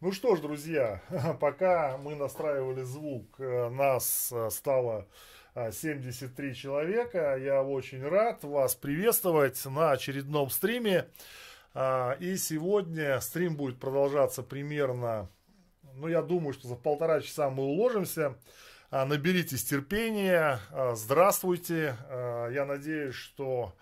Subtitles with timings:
[0.00, 1.02] Ну что ж, друзья,
[1.40, 5.06] пока мы настраивали звук, э, нас э, стало
[5.54, 7.36] 73 э, человека.
[7.36, 11.08] Я очень рад вас приветствовать на очередном стриме.
[12.20, 15.28] И сегодня стрим будет продолжаться примерно,
[15.96, 18.38] ну я думаю, что за полтора часа мы уложимся.
[18.90, 20.58] Наберитесь терпения,
[20.94, 21.98] здравствуйте.
[22.08, 23.74] Я надеюсь, что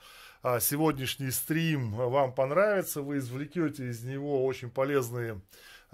[0.61, 5.40] сегодняшний стрим вам понравится, вы извлекете из него очень полезные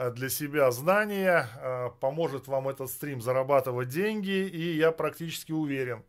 [0.01, 6.03] Э, для себя знания, э, поможет вам этот стрим зарабатывать деньги, и я практически уверен,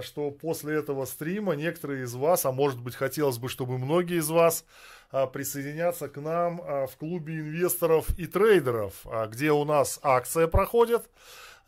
[0.00, 4.30] что после этого стрима некоторые из вас, а может быть хотелось бы, чтобы многие из
[4.30, 4.64] вас
[5.10, 11.10] присоединятся к нам в клубе инвесторов и трейдеров, где у нас акция проходит,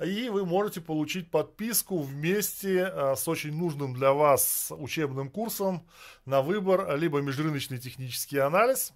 [0.05, 5.87] и вы можете получить подписку вместе с очень нужным для вас учебным курсом
[6.25, 8.93] на выбор, либо межрыночный технический анализ,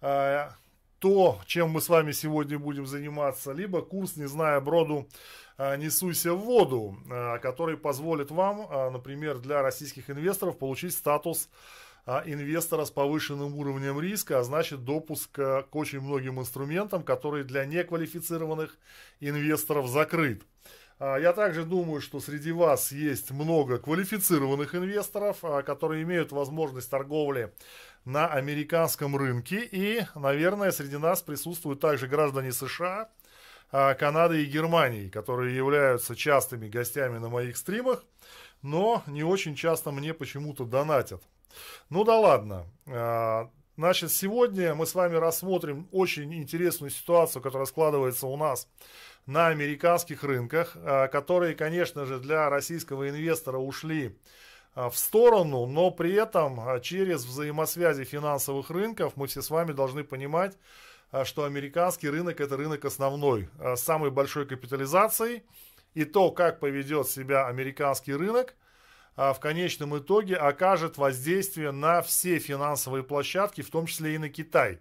[0.00, 5.08] то, чем мы с вами сегодня будем заниматься, либо курс «Не зная броду,
[5.56, 6.98] а, несуйся в воду»,
[7.40, 11.48] который позволит вам, например, для российских инвесторов получить статус
[12.24, 18.78] инвестора с повышенным уровнем риска, а значит допуск к очень многим инструментам, которые для неквалифицированных
[19.20, 20.42] инвесторов закрыт.
[21.00, 27.52] Я также думаю, что среди вас есть много квалифицированных инвесторов, которые имеют возможность торговли
[28.04, 29.68] на американском рынке.
[29.70, 33.10] И, наверное, среди нас присутствуют также граждане США,
[33.70, 38.02] а, Канады и Германии, которые являются частыми гостями на моих стримах,
[38.62, 41.22] но не очень часто мне почему-то донатят.
[41.90, 42.66] Ну да ладно.
[42.86, 48.68] А, значит, сегодня мы с вами рассмотрим очень интересную ситуацию, которая складывается у нас
[49.26, 54.18] на американских рынках, а, которые, конечно же, для российского инвестора ушли
[54.74, 60.04] а, в сторону, но при этом через взаимосвязи финансовых рынков мы все с вами должны
[60.04, 60.56] понимать,
[61.24, 65.42] что американский рынок это рынок основной, с самой большой капитализацией.
[65.94, 68.54] И то, как поведет себя американский рынок,
[69.18, 74.78] в конечном итоге окажет воздействие на все финансовые площадки, в том числе и на Китай.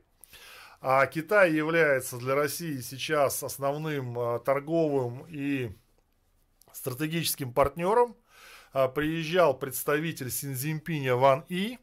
[0.80, 5.72] А Китай является для России сейчас основным торговым и
[6.72, 8.16] стратегическим партнером–
[8.74, 11.80] а, приезжал представитель Синзимпиня Ван И,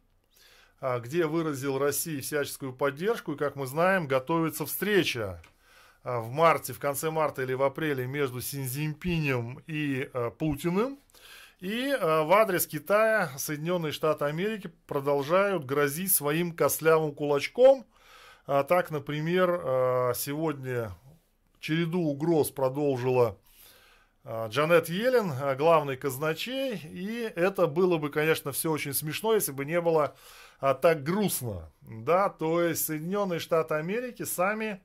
[0.81, 3.33] а, где выразил России всяческую поддержку.
[3.33, 5.43] И, как мы знаем, готовится встреча
[6.05, 10.09] а, в марте, в конце марта или в апреле между Синзимпинем и
[10.39, 10.99] Путиным.
[11.61, 17.87] И в адрес Китая Соединенные Штаты Америки продолжают грозить своим костлявым кулачком.
[18.47, 20.93] Так, например, сегодня
[21.61, 23.39] череду угроз продолжила
[24.27, 29.53] а, Джанет Йеллен, а, главный казначей, и это было бы, конечно, все очень смешно, если
[29.53, 30.15] бы не было
[30.61, 34.83] а, так грустно, да, то есть Соединенные Штаты Америки сами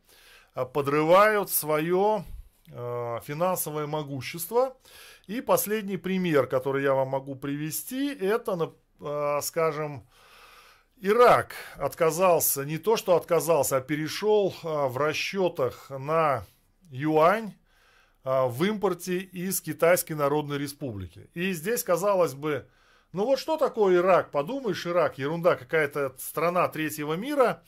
[0.54, 2.26] а, подрывают свое
[2.74, 4.76] а, финансовое могущество,
[5.30, 10.08] и последний пример, который я вам могу привести, это, а, скажем,
[10.98, 16.46] Ирак отказался, не то что отказался, а перешел а, в расчетах на
[16.90, 17.54] юань,
[18.24, 21.30] а, в импорте из Китайской Народной Республики.
[21.36, 22.68] И здесь, казалось бы,
[23.12, 24.32] ну вот что такое Ирак?
[24.32, 27.62] Подумаешь, Ирак, ерунда, какая-то страна третьего мира,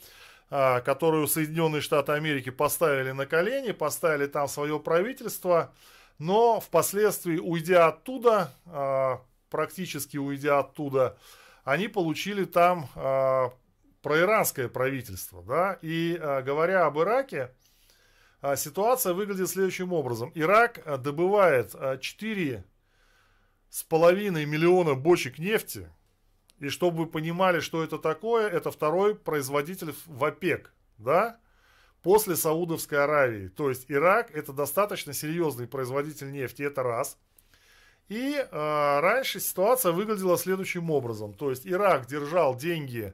[0.50, 5.72] которую Соединенные Штаты Америки поставили на колени, поставили там свое правительство,
[6.22, 11.18] но впоследствии, уйдя оттуда, а, практически уйдя оттуда,
[11.64, 12.90] они получили там
[14.02, 15.44] проиранское правительство.
[15.44, 15.78] Да?
[15.82, 17.52] И говоря об Ираке,
[18.42, 20.32] а, ситуация выглядит следующим образом.
[20.34, 22.64] Ирак а, добывает 4 а,
[23.70, 25.88] с половиной миллиона бочек нефти.
[26.60, 31.40] И чтобы вы понимали, что это такое, это второй производитель в ОПЕК, да,
[32.02, 33.48] после Саудовской Аравии.
[33.48, 37.18] То есть Ирак это достаточно серьезный производитель нефти, это раз.
[38.10, 41.34] И э, раньше ситуация выглядела следующим образом.
[41.34, 43.14] То есть Ирак держал деньги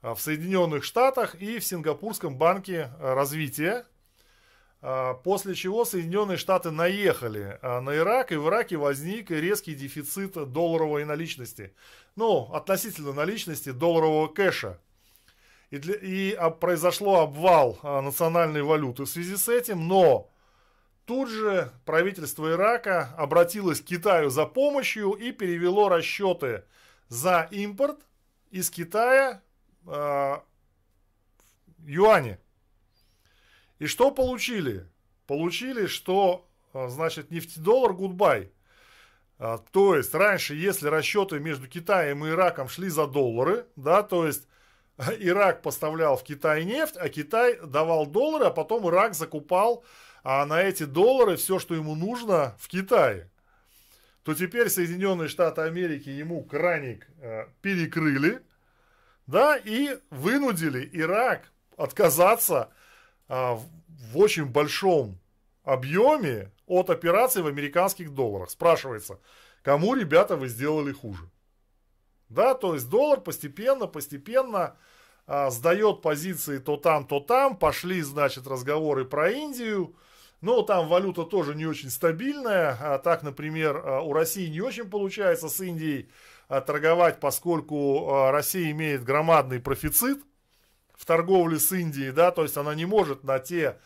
[0.00, 3.84] в Соединенных Штатах и в Сингапурском банке развития.
[4.80, 10.34] А, после чего Соединенные Штаты наехали а, на Ирак, и в Ираке возник резкий дефицит
[10.52, 11.74] долларовой наличности.
[12.14, 14.78] Ну, относительно наличности долларового кэша.
[15.70, 20.30] И, для, и а, произошло обвал национальной валюты в связи с этим, но
[21.04, 26.64] тут же правительство Ирака обратилось к Китаю за помощью и перевело расчеты
[27.08, 28.00] за импорт
[28.50, 29.42] из Китая
[29.86, 30.36] э,
[31.84, 32.38] юани.
[33.78, 34.86] И что получили?
[35.26, 38.50] Получили, что, а, значит, нефтедоллар гудбай.
[39.38, 44.26] А, то есть, раньше, если расчеты между Китаем и Ираком шли за доллары, да, то
[44.26, 44.48] есть,
[45.18, 49.84] Ирак поставлял в Китай нефть, а Китай давал доллары, а потом Ирак закупал
[50.24, 53.30] а на эти доллары все, что ему нужно в Китае,
[54.24, 58.42] то теперь Соединенные Штаты Америки ему краник э, перекрыли,
[59.26, 62.70] да, и вынудили Ирак отказаться
[63.28, 65.18] э, в, очень большом
[65.64, 68.50] объеме от операций в американских долларах.
[68.50, 69.20] Спрашивается,
[69.62, 71.30] кому, ребята, вы сделали хуже?
[72.28, 74.76] Да, то есть доллар постепенно, постепенно
[75.26, 77.56] а, сдает позиции то там, то там.
[77.56, 79.94] Пошли, значит, разговоры про Индию.
[80.40, 82.76] Но там валюта тоже не очень стабильная.
[82.80, 86.10] А так, например, а, у России не очень получается с Индией
[86.48, 90.18] а, торговать, поскольку а, Россия имеет громадный профицит
[90.94, 93.78] в торговле с Индией, да, то есть она не может на те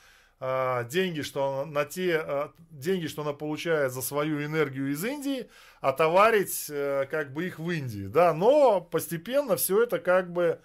[0.90, 5.48] деньги, что на те а, деньги, что она получает за свою энергию из Индии,
[5.80, 10.60] отоварить а, как бы их в Индии, да, но постепенно все это как бы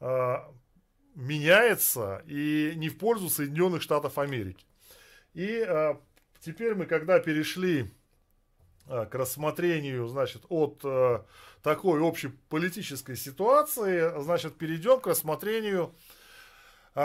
[0.00, 0.50] а,
[1.14, 4.64] меняется и не в пользу Соединенных Штатов Америки.
[5.34, 6.00] И а,
[6.40, 7.90] теперь мы, когда перешли
[8.86, 11.26] а, к рассмотрению, значит, от а,
[11.62, 16.17] такой общей политической ситуации, значит, перейдем к рассмотрению а,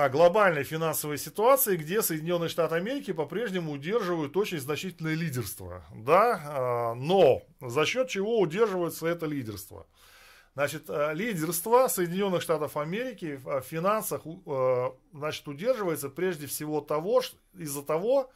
[0.09, 5.83] глобальной финансовой ситуации, где Соединенные Штаты Америки по-прежнему удерживают очень значительное лидерство.
[5.93, 6.41] Да?
[6.45, 9.85] А, но за счет чего удерживается это лидерство?
[10.55, 14.23] Значит, а, лидерство Соединенных Штатов Америки в финансах
[15.13, 17.21] значит, удерживается прежде всего того,
[17.53, 18.31] из-за того,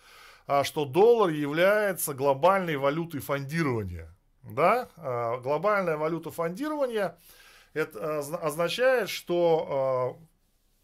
[0.62, 4.16] что доллар является глобальной валютой фондирования.
[4.44, 4.90] Да?
[5.42, 7.18] Глобальная валюта фондирования
[7.74, 10.20] это означает, что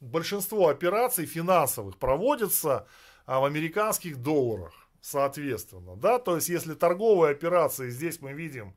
[0.03, 2.87] большинство операций финансовых проводится
[3.25, 5.95] а, в американских долларах, соответственно.
[5.95, 6.19] Да?
[6.19, 8.75] То есть, если торговые операции, здесь мы видим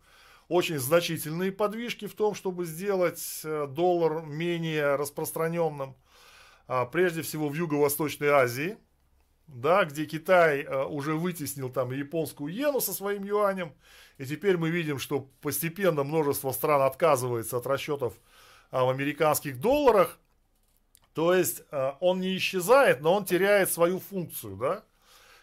[0.49, 5.97] очень значительные подвижки в том, чтобы сделать э, доллар менее распространенным,
[6.69, 8.77] а, прежде всего в Юго-Восточной Азии,
[9.49, 13.73] да, где Китай э, уже вытеснил там японскую иену со своим юанем,
[14.19, 18.15] и теперь мы видим, что постепенно множество стран отказывается от расчетов
[18.71, 20.21] а, в американских долларах,
[21.17, 24.85] то есть э, он не исчезает, но он теряет свою функцию, да?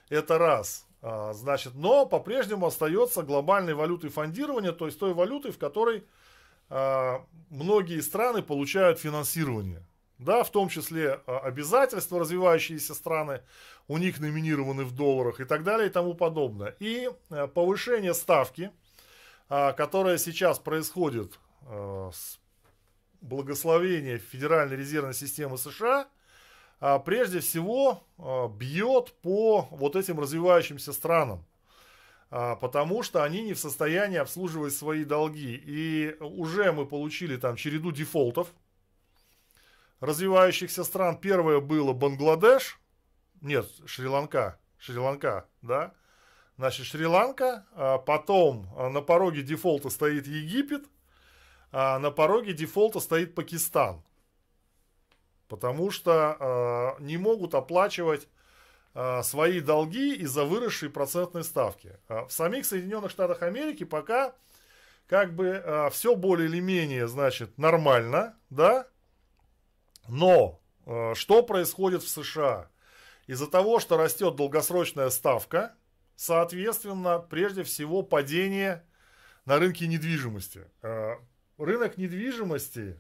[0.08, 0.86] Это раз.
[1.02, 6.04] А, значит, но по-прежнему остается глобальной валютой фондирования, то есть той валютой, в которой
[6.70, 9.84] а, многие страны получают финансирование.
[10.20, 13.42] Да, в том числе а, обязательства развивающиеся страны,
[13.88, 16.76] у них номинированы в долларах и так далее и тому подобное.
[16.80, 18.70] И э, повышение ставки,
[19.50, 22.38] которое сейчас происходит э, с
[23.24, 26.08] благословение Федеральной резервной системы США
[26.80, 31.46] а, прежде всего а, бьет по вот этим развивающимся странам,
[32.30, 35.62] а, потому что они не в состоянии обслуживать свои долги.
[35.66, 38.50] И уже мы получили там череду дефолтов
[40.02, 41.18] развивающихся стран.
[41.18, 42.78] Первое было Бангладеш,
[43.40, 45.94] нет, Шри-Ланка, Шри-Ланка, да,
[46.56, 47.66] Значит, Шри-Ланка,
[48.06, 50.86] потом на пороге дефолта стоит Египет,
[51.74, 54.04] а на пороге дефолта стоит Пакистан.
[55.48, 56.38] Потому что
[57.00, 58.28] э, не могут оплачивать
[58.94, 61.98] э, свои долги из-за выросшей процентной ставки.
[62.08, 64.36] в самих Соединенных Штатах Америки пока
[65.08, 68.88] как бы э, все более или менее, значит, нормально, да,
[70.08, 72.70] но э, что происходит в США?
[73.26, 75.76] Из-за того, что растет долгосрочная ставка,
[76.16, 78.86] соответственно, прежде всего падение
[79.46, 80.68] на рынке недвижимости
[81.64, 83.00] рынок недвижимости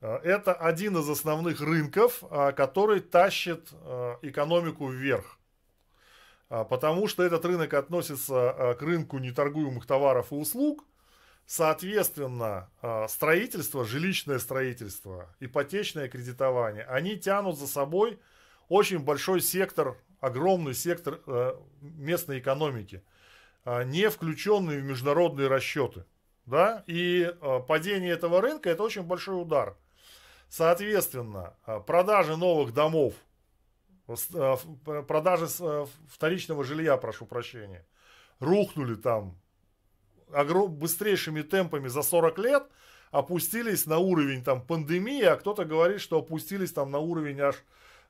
[0.00, 5.38] э, это один из основных рынков, э, который тащит э, экономику вверх.
[6.48, 10.82] Потому что этот рынок относится к рынку неторгуемых товаров и услуг.
[11.44, 12.70] Соответственно,
[13.06, 18.18] строительство, жилищное строительство, ипотечное кредитование, они тянут за собой
[18.70, 21.20] очень большой сектор, огромный сектор
[21.82, 23.02] местной экономики,
[23.66, 26.06] не включенный в международные расчеты
[26.48, 29.76] да, и э, падение этого рынка это очень большой удар.
[30.48, 33.14] Соответственно, э, продажи новых домов,
[34.08, 34.56] э,
[35.06, 35.46] продажи
[36.10, 37.84] вторичного жилья, прошу прощения,
[38.40, 39.38] рухнули там
[40.28, 42.62] быстрейшими темпами за 40 лет,
[43.10, 47.56] опустились на уровень там пандемии, а кто-то говорит, что опустились там на уровень аж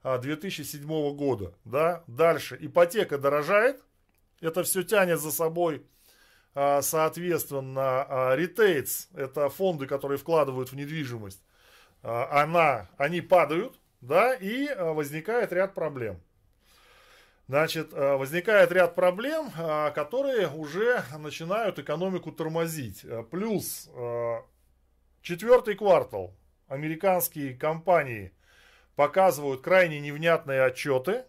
[0.05, 1.55] 2007 года.
[1.65, 2.03] Да?
[2.07, 3.83] Дальше ипотека дорожает,
[4.41, 5.98] это все тянет за собой а,
[6.55, 11.43] соответственно, ретейтс, это фонды, которые вкладывают в недвижимость,
[12.03, 16.21] а, она, они падают, да, и а, возникает ряд проблем.
[17.49, 19.51] Значит, возникает ряд проблем,
[19.95, 23.07] которые уже начинают экономику тормозить.
[23.31, 23.89] Плюс
[25.23, 26.35] четвертый квартал
[26.67, 28.33] американские компании
[28.97, 31.25] показывают крайне невнятные отчеты, а,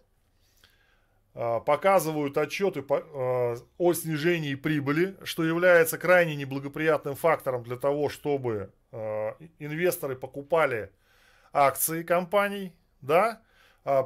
[1.32, 9.36] показывают отчеты а, о снижении прибыли, что является крайне неблагоприятным фактором для того, чтобы а,
[9.60, 10.90] инвесторы покупали
[11.52, 13.42] акции компаний, да,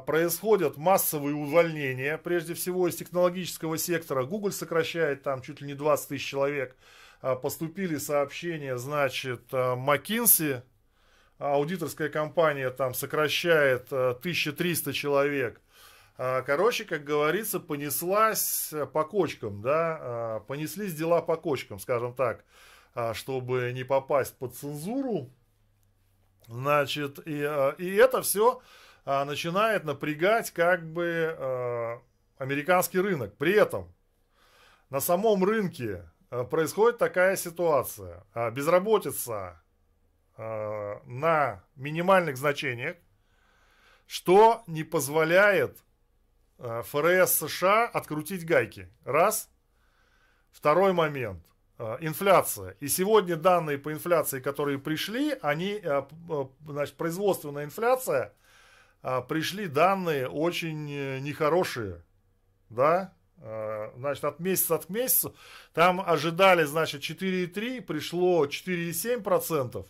[0.05, 4.23] происходят массовые увольнения, прежде всего из технологического сектора.
[4.23, 6.77] Google сокращает там чуть ли не 20 тысяч человек.
[7.21, 10.63] Поступили сообщения, значит, McKinsey,
[11.37, 15.61] аудиторская компания там сокращает 1300 человек.
[16.17, 22.45] А, короче, как говорится, понеслась по кочкам, да, а, понеслись дела по кочкам, скажем так,
[22.93, 25.29] а, чтобы не попасть под цензуру.
[26.47, 27.39] Значит, и,
[27.79, 28.61] и это все
[29.03, 31.99] начинает напрягать как бы
[32.37, 33.35] американский рынок.
[33.37, 33.91] При этом
[34.91, 36.07] на самом рынке
[36.51, 38.23] происходит такая ситуация.
[38.51, 39.59] Безработица
[40.37, 42.97] на минимальных значениях,
[44.05, 45.94] что не позволяет Э,
[46.57, 48.89] ФРС США открутить гайки.
[49.03, 49.49] Раз.
[50.51, 51.43] Второй момент.
[51.77, 52.77] Э, инфляция.
[52.79, 56.03] И сегодня данные по инфляции, которые пришли, они, э,
[56.65, 58.33] значит, производственная инфляция,
[59.27, 60.85] пришли данные очень
[61.21, 62.01] нехорошие.
[62.71, 63.13] Да?
[63.37, 65.35] Значит, от месяца к месяцу.
[65.73, 69.85] Там ожидали, значит, 4,3, пришло 4,7%.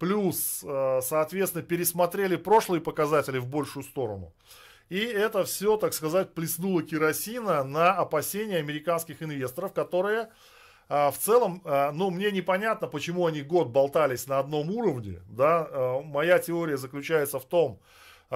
[0.00, 0.64] Плюс,
[1.02, 4.32] соответственно, пересмотрели прошлые показатели в большую сторону.
[4.88, 10.30] И это все, так сказать, плеснуло керосина на опасения американских инвесторов, которые
[10.88, 15.22] а, в целом, а, ну, мне непонятно, почему они год болтались на одном уровне.
[15.28, 15.66] Да?
[15.70, 17.80] А, моя теория заключается в том,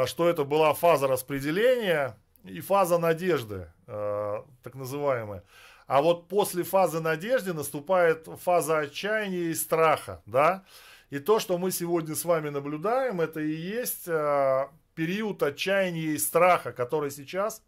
[0.07, 5.43] что это была фаза распределения и фаза надежды, так называемая.
[5.87, 10.65] А вот после фазы надежды наступает фаза отчаяния и страха, да.
[11.11, 14.07] И то, что мы сегодня с вами наблюдаем, это и есть
[14.99, 17.63] период отчаяния и страха, который сейчас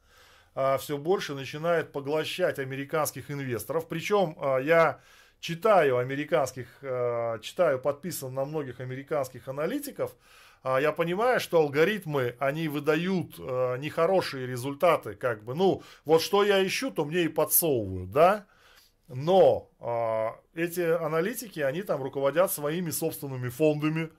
[0.56, 3.86] а, все больше начинает поглощать американских инвесторов.
[3.86, 4.98] Причем а, я
[5.38, 10.16] читаю американских, а, читаю, подписан на многих американских аналитиков,
[10.62, 16.90] я понимаю, что алгоритмы, они выдают нехорошие результаты, как бы, ну, вот что я ищу,
[16.90, 18.44] то мне и подсовывают, да,
[19.08, 19.70] но
[20.52, 24.10] эти аналитики, они там руководят своими собственными фондами,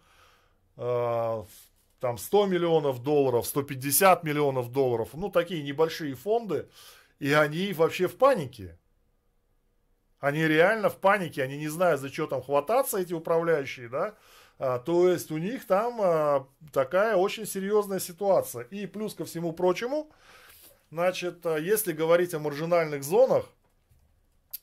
[2.02, 6.68] там 100 миллионов долларов, 150 миллионов долларов, ну такие небольшие фонды,
[7.20, 8.78] и они вообще в панике.
[10.20, 14.16] Они реально в панике, они не знают, за что там хвататься, эти управляющие, да.
[14.58, 18.64] А, то есть у них там а, такая очень серьезная ситуация.
[18.64, 20.12] И плюс ко всему прочему,
[20.90, 23.46] значит, а, если говорить о маржинальных зонах,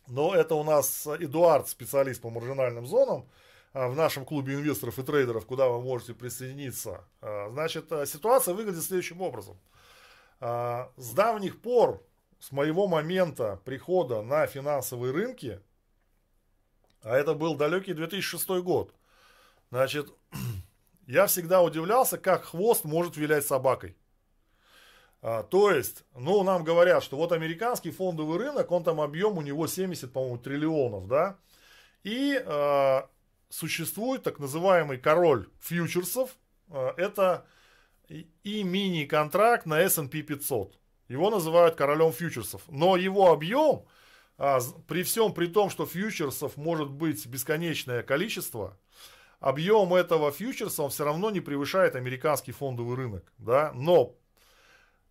[0.09, 3.29] но это у нас Эдуард, специалист по маржинальным зонам,
[3.87, 7.05] в нашем клубе инвесторов и трейдеров, куда вы можете присоединиться.
[7.21, 9.57] А, значит, а, ситуация выглядит следующим образом.
[10.41, 12.01] С давних пор,
[12.39, 15.61] с моего момента прихода на финансовые рынки,
[17.03, 18.95] а это был далекий 2006 год,
[19.71, 20.13] значит,
[21.09, 23.97] я всегда удивлялся, как хвост может вилять собакой.
[25.23, 29.43] А, то есть, ну, нам говорят, что вот американский фондовый рынок, он там объем у
[29.43, 31.37] него 70, по-моему, триллионов, да,
[32.05, 32.41] и
[33.49, 36.37] существует так называемый король фьючерсов.
[36.69, 37.47] Э, это
[38.09, 40.79] и мини-контракт на S&P 500.
[41.09, 42.63] Его называют королем фьючерсов.
[42.69, 43.85] Но его объем,
[44.37, 48.79] а, при всем при том, что фьючерсов может быть бесконечное количество,
[49.41, 53.33] объем этого фьючерса он все равно не превышает американский фондовый рынок.
[53.39, 53.73] Да?
[53.75, 54.17] Но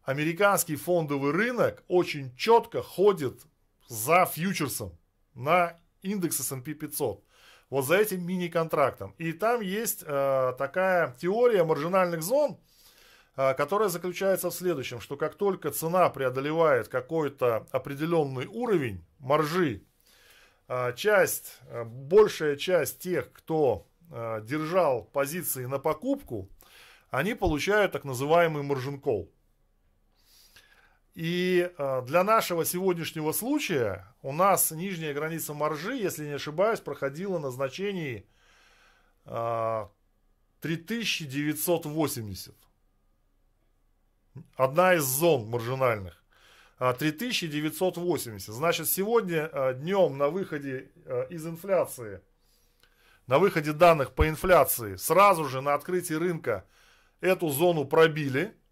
[0.03, 3.41] американский фондовый рынок очень четко ходит
[3.87, 4.97] за фьючерсом
[5.33, 7.23] на индекс S&P 500
[7.69, 9.13] вот за этим мини-контрактом.
[9.17, 12.57] И там есть э, такая теория маржинальных зон,
[13.35, 19.83] э, которая заключается в следующем, что как только цена преодолевает какой-то определенный уровень маржи,
[20.67, 26.49] э, часть, э, большая часть тех, кто э, держал позиции на покупку,
[27.09, 29.31] они получают так называемый маржин кол.
[31.17, 37.39] И э, для нашего сегодняшнего случая у нас нижняя граница маржи, если не ошибаюсь, проходила
[37.39, 38.27] на значении
[39.25, 39.87] э,
[40.61, 42.53] 3980.
[44.57, 46.23] Одна из зон маржинальных.
[46.77, 48.49] 3980.
[48.49, 52.21] А, Значит, сегодня э, днем на выходе э, из инфляции,
[53.25, 56.63] на выходе данных по инфляции, сразу же на открытии рынка
[57.21, 58.55] эту зону пробили–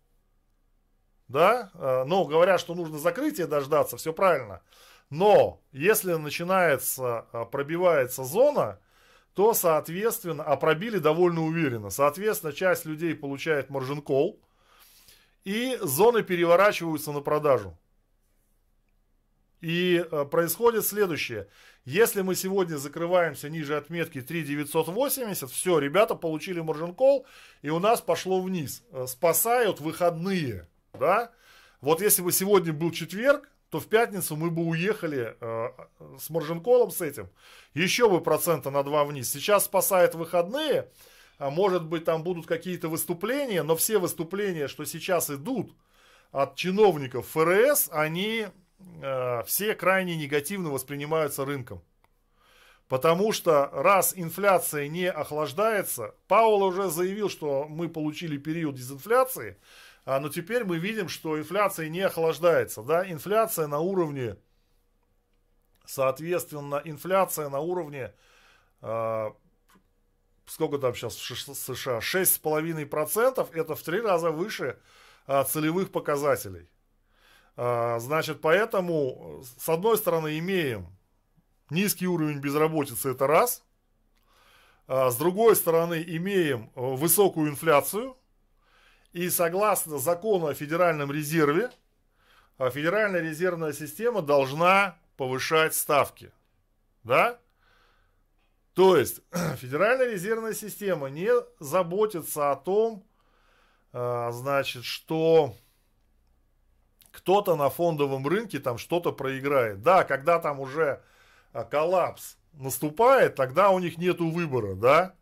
[1.27, 4.62] да, э, но говорят, что нужно закрытия дождаться, все правильно.
[5.10, 8.79] Но если начинается, э, пробивается зона,
[9.34, 11.89] то, соответственно, а пробили довольно уверенно.
[11.89, 14.39] Соответственно, часть людей получает маржин кол,
[15.44, 17.77] и зоны переворачиваются на продажу.
[19.62, 21.48] И э, происходит следующее.
[21.86, 27.25] Если мы сегодня закрываемся ниже отметки 3980, все, ребята получили маржин кол,
[27.63, 28.84] и у нас пошло вниз.
[29.08, 31.31] Спасают выходные, да?
[31.81, 35.69] Вот если бы сегодня был четверг, то в пятницу мы бы уехали э,
[36.19, 37.29] с маржинколом с этим,
[37.73, 39.29] еще бы процента на 2 вниз.
[39.29, 40.89] Сейчас спасает выходные,
[41.37, 45.73] а может быть там будут какие-то выступления, но все выступления, что сейчас идут
[46.31, 48.47] от чиновников ФРС, они
[49.01, 51.81] э, все крайне негативно воспринимаются рынком.
[52.87, 59.57] Потому что раз инфляция не охлаждается, Паул уже заявил, что мы получили период дезинфляции,
[60.05, 62.83] а, но теперь мы видим, что инфляция не охлаждается.
[62.83, 63.09] Да?
[63.12, 64.38] Инфляция на уровне,
[65.85, 68.13] соответственно, инфляция на уровне,
[68.81, 69.31] э,
[70.45, 74.77] сколько там сейчас в США, 6,5%, это в три раза выше
[75.25, 76.69] э, целевых показателей.
[77.57, 80.95] Э, значит, поэтому, с одной стороны, имеем
[81.71, 83.63] низкий уровень безработицы, это раз.
[84.88, 88.15] С другой стороны, имеем высокую инфляцию–
[89.15, 91.72] и согласно закону о Федеральном резерве,
[92.57, 96.34] а, Федеральная резервная система должна повышать ставки.
[97.03, 97.39] Да?
[98.74, 99.22] То есть
[99.55, 101.31] Федеральная резервная система не
[101.62, 103.05] заботится о том,
[103.93, 105.55] а, значит, что
[107.12, 109.81] кто-то на фондовом рынке там что-то проиграет.
[109.81, 111.01] Да, когда там уже
[111.53, 115.15] а, коллапс наступает, тогда у них нету выбора, да.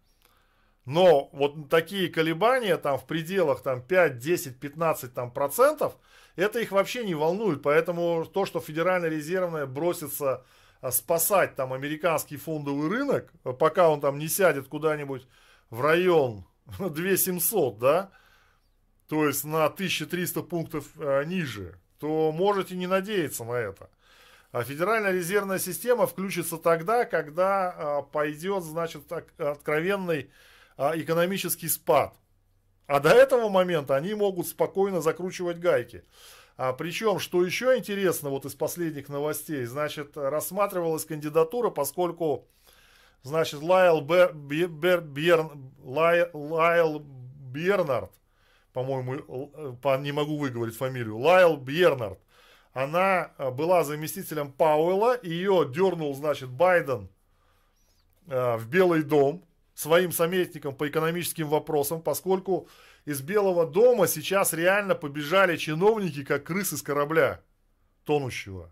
[0.86, 5.96] Но вот такие колебания там в пределах там 5, 10, 15 там, процентов,
[6.36, 7.62] это их вообще не волнует.
[7.62, 10.44] Поэтому то, что Федеральная резервная бросится
[10.82, 15.26] а, спасать там американский фондовый рынок, пока он там не сядет куда-нибудь
[15.70, 16.46] в район
[16.80, 18.12] 2700, да,
[19.08, 23.90] то есть на 1300 пунктов а, ниже, то можете не надеяться на это.
[24.52, 32.14] А Федеральная резервная система включится тогда, когда а, пойдет, значит, откровенный а, экономический спад.
[32.88, 36.04] А до этого момента они могут спокойно закручивать гайки.
[36.56, 42.48] А причем, что еще интересно вот из последних новостей, значит, рассматривалась кандидатура, поскольку,
[43.24, 48.12] значит, Лайл, Бер, Бер, Берн, Лай, Лайл Бернард,
[48.72, 52.20] по-моему, по, не могу выговорить фамилию, Лайл Бернард,
[52.74, 57.10] она была заместителем Пауэлла, ее дернул, значит, Байден
[58.28, 62.68] э, в Белый дом, своим советникам по экономическим вопросам, поскольку
[63.06, 67.42] из Белого дома сейчас реально побежали чиновники, как крысы с корабля
[68.06, 68.72] тонущего.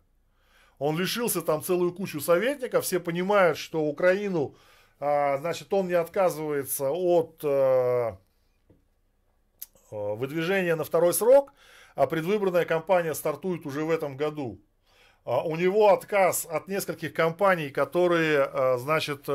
[0.78, 4.56] Он лишился там целую кучу советников, все понимают, что Украину,
[5.00, 8.18] а, значит, он не отказывается от а,
[9.92, 11.54] выдвижения на второй срок,
[11.96, 14.60] а предвыборная кампания стартует уже в этом году.
[15.24, 19.28] А, у него отказ от нескольких компаний, которые, а, значит,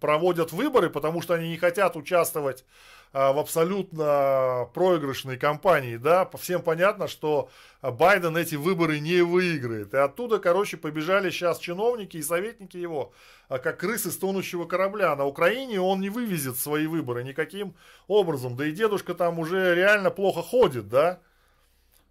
[0.00, 2.64] проводят выборы, потому что они не хотят участвовать
[3.12, 7.50] а, в абсолютно проигрышной кампании, да, всем понятно, что
[7.82, 9.94] Байден эти выборы не выиграет.
[9.94, 13.12] И оттуда, короче, побежали сейчас чиновники и советники его,
[13.48, 15.14] как крысы с тонущего корабля.
[15.14, 17.76] На Украине он не вывезет свои выборы никаким
[18.08, 18.56] образом.
[18.56, 21.20] Да и дедушка там уже реально плохо ходит, да.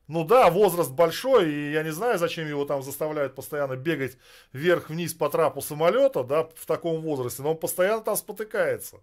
[0.07, 4.17] Ну да, возраст большой, и я не знаю, зачем его там заставляют постоянно бегать
[4.53, 9.01] вверх-вниз по трапу самолета, да, в таком возрасте, но он постоянно там спотыкается.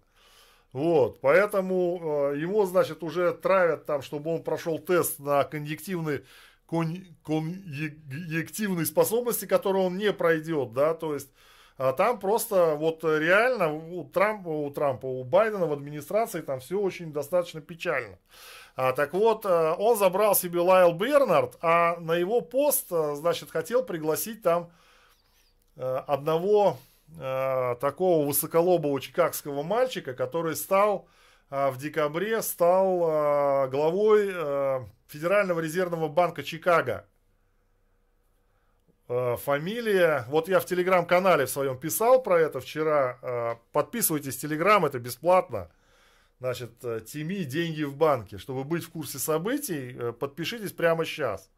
[0.73, 6.23] Вот, поэтому э, его, значит, уже травят там, чтобы он прошел тест на конъюнктивные
[6.65, 11.29] кон, конъюнктивные способности, которые он не пройдет, да, то есть
[11.77, 16.79] а там просто вот реально у Трампа, у Трампа, у Байдена в администрации там все
[16.79, 18.17] очень достаточно печально.
[18.77, 23.49] А, так вот, э, он забрал себе Лайл Бернард, а на его пост, э, значит,
[23.51, 24.71] хотел пригласить там
[25.75, 26.77] э, одного
[27.79, 31.07] такого высоколобого чикагского мальчика, который стал
[31.51, 34.33] в декабре стал главой
[35.07, 37.05] Федерального резервного банка Чикаго.
[39.07, 43.59] Фамилия, вот я в телеграм-канале в своем писал про это вчера.
[43.71, 45.69] Подписывайтесь в телеграм, это бесплатно
[46.39, 48.37] значит, э, Тими деньги в банке.
[48.37, 51.49] Чтобы быть в курсе событий, э, подпишитесь прямо сейчас.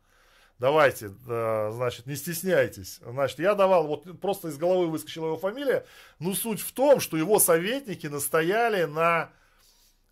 [0.59, 2.99] Давайте, э, значит, не стесняйтесь.
[3.05, 5.85] Значит, я давал, вот просто из головы выскочила его фамилия.
[6.19, 9.29] Ну, суть в том, что его советники настояли на,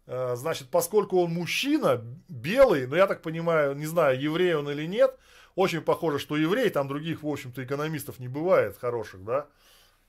[0.05, 5.17] значит, поскольку он мужчина, белый, но я так понимаю, не знаю, еврей он или нет,
[5.55, 9.47] очень похоже, что еврей, там других, в общем-то, экономистов не бывает хороших, да,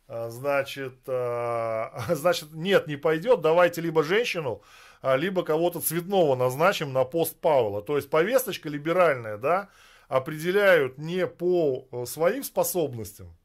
[0.09, 0.95] а, значит,
[2.15, 4.63] значит, нет, не пойдет, давайте либо женщину,
[5.03, 7.83] либо кого-то цветного назначим на пост Павла.
[7.83, 9.69] То есть повесточка либеральная, да,
[10.09, 13.37] определяют не по э, своим способностям,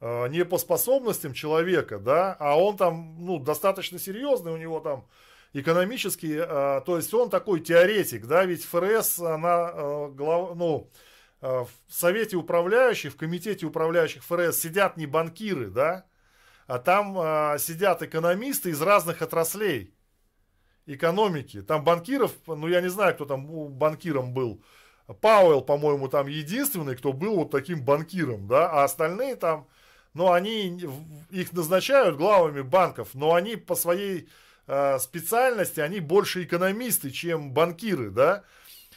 [0.00, 5.06] не по способностям человека, да, а он там, ну, достаточно серьезный, у него там
[5.54, 10.90] экономический, а, то есть он такой теоретик, да, ведь ФРС, она, а, глав, ну,
[11.40, 16.04] а, в совете управляющих, в комитете управляющих ФРС сидят не банкиры, да,
[16.66, 19.94] а там сидят экономисты из разных отраслей
[20.86, 21.60] экономики.
[21.60, 24.64] Там банкиров, ну я не знаю, кто там банкиром был.
[25.20, 29.68] Пауэлл, по-моему, там единственный, кто был вот таким банкиром, да, а остальные там,
[30.14, 30.80] ну они,
[31.28, 34.30] их назначают главами банков, но они по своей
[34.66, 38.44] э, специальности, они больше экономисты, чем банкиры, да.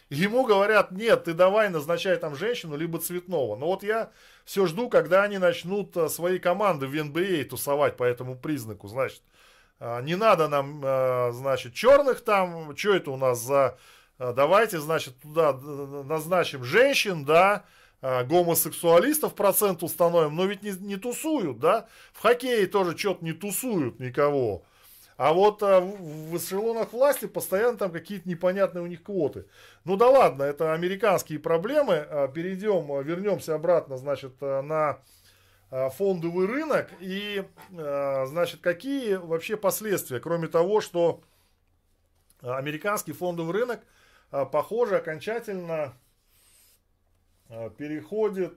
[0.10, 3.58] Ему говорят, нет, ты давай назначай там женщину, либо цветного.
[3.58, 4.12] Но вот я
[4.46, 9.22] все жду, когда они начнут э, свои команды в НБА тусовать по этому признаку, значит.
[9.80, 10.82] Э, не надо нам,
[11.34, 13.78] значит, черных там, что это у нас за...
[14.18, 17.66] Давайте, значит, туда назначим женщин, да,
[18.02, 24.00] гомосексуалистов процент установим, но ведь не, не тусуют, да, в хоккее тоже что-то не тусуют
[24.00, 24.64] никого.
[25.18, 29.48] А вот а, в эшелонах власти постоянно там какие-то непонятные у них квоты.
[29.84, 31.96] Ну да ладно, это американские проблемы.
[31.96, 35.00] А, перейдем, а, вернемся обратно, значит, а, на
[35.72, 36.92] а, фондовый рынок.
[37.00, 41.22] И, значит, какие вообще последствия, кроме того, что
[42.42, 43.82] американский фондовый рынок,
[44.30, 45.96] похоже, окончательно
[47.78, 48.54] переходит...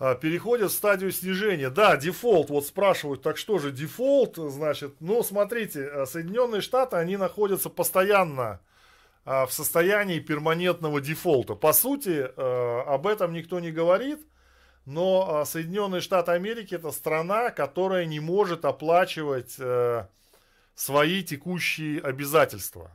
[0.00, 1.70] А, а, переходят в стадию снижения.
[1.70, 7.16] Да, дефолт, вот спрашивают, так что же дефолт, значит, ну, смотрите, э, Соединенные Штаты, они
[7.16, 8.60] находятся постоянно
[9.24, 11.54] а, в состоянии перманентного дефолта.
[11.54, 14.26] По сути, об этом никто не говорит,
[14.86, 20.06] но а, Соединенные Штаты Америки это страна, которая не может оплачивать э,
[20.74, 22.90] свои текущие обязательства.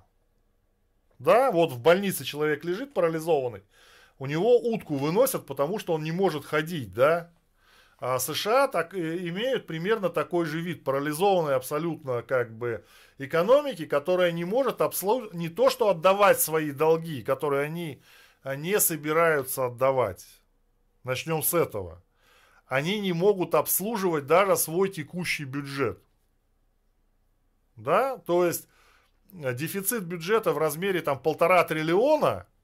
[1.20, 3.62] Да, вот в больнице человек лежит парализованный,
[4.18, 7.32] у него утку выносят, потому что он не может ходить, да.
[7.98, 12.86] А США так, имеют примерно такой же вид, парализованной абсолютно как бы
[13.18, 18.02] экономики, которая не может обслуживать, не то что отдавать свои долги, которые они
[18.44, 20.26] не собираются отдавать.
[21.04, 22.04] Начнем с этого.
[22.68, 26.00] Они не могут обслуживать даже свой текущий бюджет.
[27.76, 28.68] Да, то есть
[29.32, 32.48] дефицит бюджета в размере там полтора триллиона–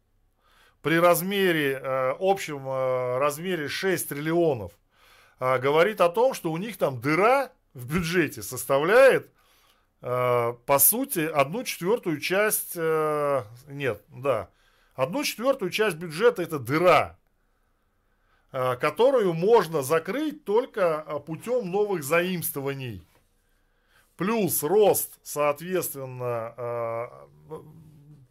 [0.81, 4.71] при размере, э, общем э, размере 6 триллионов,
[5.39, 9.31] э, говорит о том, что у них там дыра в бюджете составляет,
[10.01, 14.49] по сути, одну четвертую часть, нет, да,
[14.95, 17.19] одну четвертую часть бюджета это дыра,
[18.51, 23.07] которую можно закрыть только путем новых заимствований.
[24.17, 27.11] Плюс рост, соответственно,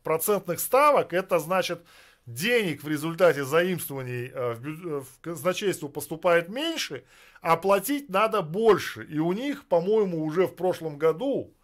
[0.03, 1.87] процентных ставок, это значит
[2.35, 7.05] денег в результате заимствований э, в, в казначейство поступает меньше,
[7.41, 9.05] а платить надо больше.
[9.05, 11.55] И у них, по-моему, уже в прошлом году,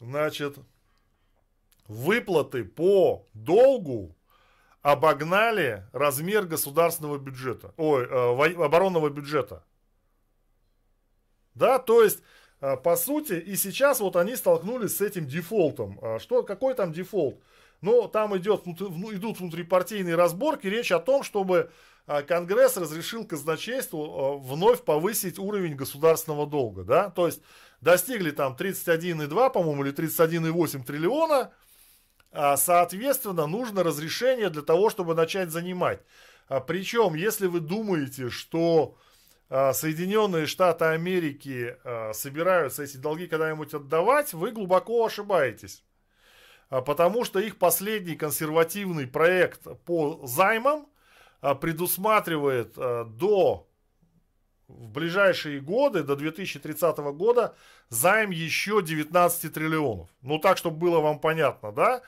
[0.00, 0.58] значит,
[1.88, 4.16] выплаты по долгу
[4.82, 9.64] обогнали размер государственного бюджета, ой, э, оборонного бюджета.
[11.54, 12.22] Да, то есть,
[12.60, 15.98] э, по сути, и сейчас вот они столкнулись с этим дефолтом.
[16.00, 17.38] А что, какой там дефолт?
[17.80, 21.70] Но там идет, идут внутрипартийные разборки, речь о том, чтобы
[22.06, 26.84] а, Конгресс разрешил казначейству а, вновь повысить уровень государственного долга.
[26.84, 27.10] Да?
[27.10, 27.40] То есть
[27.80, 31.52] достигли там 31,2, по-моему, или 31,8 триллиона.
[32.32, 36.00] А, соответственно, нужно разрешение для того, чтобы начать занимать.
[36.66, 38.96] Причем, если вы думаете, что
[39.48, 41.76] Соединенные Штаты Америки
[42.12, 45.84] собираются эти долги когда-нибудь отдавать, вы глубоко ошибаетесь.
[46.70, 50.86] А, потому что их последний консервативный проект по займам
[51.40, 53.66] а, предусматривает а, до
[54.68, 57.56] в ближайшие годы, до 2030 года,
[57.88, 60.08] займ еще 19 триллионов.
[60.22, 62.02] Ну, так, чтобы было вам понятно, да?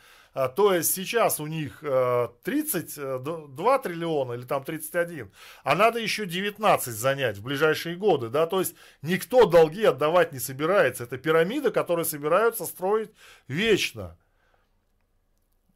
[0.55, 5.33] То есть сейчас у них 32 триллиона или там 31,
[5.64, 10.38] а надо еще 19 занять в ближайшие годы, да, то есть никто долги отдавать не
[10.38, 11.05] собирается.
[11.05, 13.11] Это пирамида, которую собираются строить
[13.48, 14.16] вечно.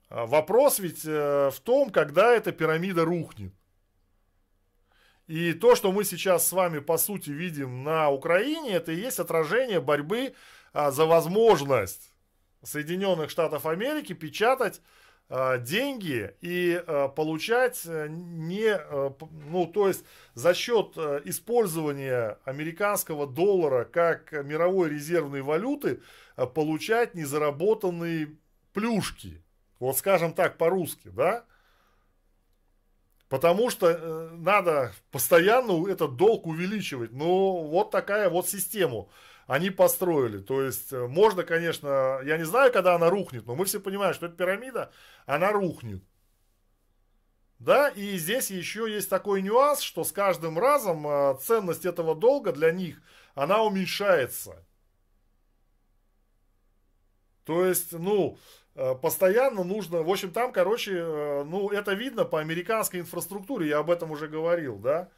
[0.08, 3.52] А вопрос ведь э, в том, когда эта пирамида рухнет.
[5.26, 9.18] И то, что мы сейчас с вами, по сути, видим на Украине, это и есть
[9.18, 10.34] отражение борьбы
[10.72, 12.12] а, за возможность
[12.62, 14.80] Соединенных Штатов Америки печатать
[15.28, 18.78] э, деньги и э, получать не,
[19.50, 26.00] ну, то есть за счет использования американского доллара как мировой резервной валюты
[26.54, 28.36] получать незаработанные
[28.72, 29.42] плюшки.
[29.78, 31.44] Вот скажем так по-русски, да?
[33.28, 37.12] Потому что э, надо постоянно этот долг увеличивать.
[37.12, 39.10] Ну, вот такая вот систему
[39.46, 40.38] они построили.
[40.38, 44.14] То есть, э, можно, конечно, я не знаю, когда она рухнет, но мы все понимаем,
[44.14, 44.92] что эта пирамида,
[45.26, 46.02] она рухнет.
[47.58, 52.52] Да, и здесь еще есть такой нюанс, что с каждым разом э, ценность этого долга
[52.52, 53.00] для них,
[53.34, 54.62] она уменьшается.
[57.44, 58.38] То есть, ну,
[58.76, 63.90] постоянно нужно, в общем, там, короче, э, ну, это видно по американской инфраструктуре, я об
[63.90, 65.08] этом уже говорил, да,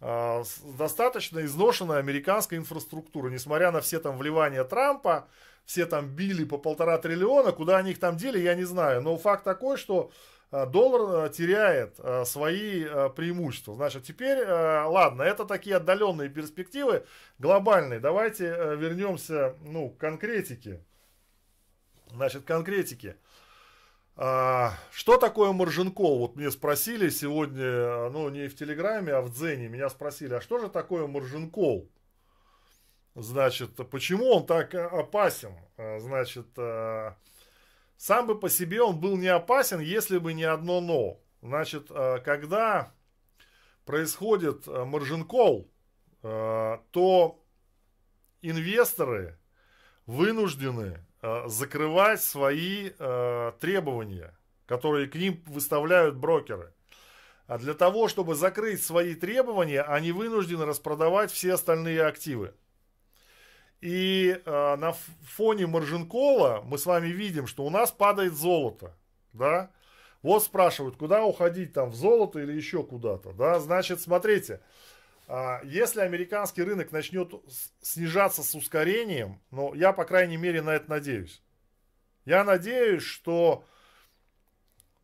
[0.00, 0.44] а,
[0.78, 5.26] достаточно изношенная американская инфраструктура, несмотря на все там вливания Трампа,
[5.64, 9.16] все там били по полтора триллиона, куда они их там дели, я не знаю, но
[9.16, 10.12] факт такой, что
[10.52, 12.84] э, доллар теряет свои
[13.16, 13.74] преимущества.
[13.74, 17.04] Значит, теперь, ладно, это такие отдаленные перспективы,
[17.40, 17.98] глобальные.
[17.98, 20.84] Давайте вернемся, ну, к конкретике.
[22.12, 23.16] Значит, конкретики.
[24.16, 26.18] А, что такое маржин-колл?
[26.18, 30.58] Вот мне спросили сегодня, ну не в Телеграме, а в Дзене, меня спросили, а что
[30.58, 31.90] же такое маржин-колл?
[33.14, 35.54] Значит, почему он так опасен?
[35.78, 37.16] А, значит, а,
[37.96, 41.18] сам бы по себе он был не опасен, если бы не одно но.
[41.40, 42.92] Значит, а, когда
[43.86, 45.68] происходит маржинкол,
[46.20, 47.44] то
[48.42, 49.36] инвесторы
[50.06, 51.04] вынуждены
[51.46, 54.34] закрывать свои э, требования,
[54.66, 56.72] которые к ним выставляют брокеры.
[57.46, 62.54] А для того, чтобы закрыть свои требования, они вынуждены распродавать все остальные активы.
[63.80, 68.96] И э, на фоне маржинкола мы с вами видим, что у нас падает золото.
[69.32, 69.70] Да?
[70.22, 73.32] Вот спрашивают, куда уходить, там в золото или еще куда-то.
[73.32, 73.58] Да?
[73.58, 74.62] Значит, смотрите, а,
[75.64, 77.32] если американский рынок начнет
[77.80, 81.42] снижаться с ускорением, ну, я, по крайней мере, на это надеюсь.
[82.24, 83.64] Я надеюсь, что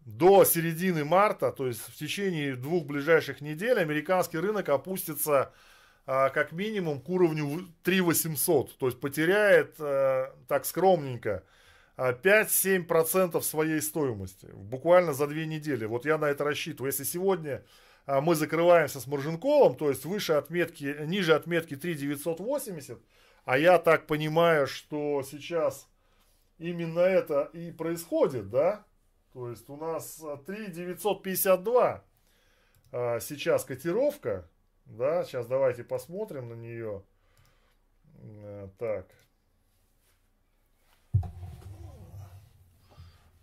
[0.09, 5.52] до середины марта, то есть в течение двух ближайших недель, американский рынок опустится
[6.07, 11.44] а, как минимум к уровню 3800, то есть потеряет а, так скромненько
[11.98, 15.85] 5-7% своей стоимости, буквально за две недели.
[15.85, 16.90] Вот я на это рассчитываю.
[16.90, 17.62] Если сегодня а
[18.09, 22.99] мы закрываемся с маржинколом, то есть выше отметки, ниже отметки 3980,
[23.44, 25.88] а я так понимаю, что сейчас
[26.57, 28.87] именно это и происходит, да,
[29.33, 32.05] то есть у нас 3952
[32.90, 34.49] а, сейчас котировка,
[34.87, 37.05] да, сейчас давайте посмотрим на нее,
[38.14, 39.07] э, так,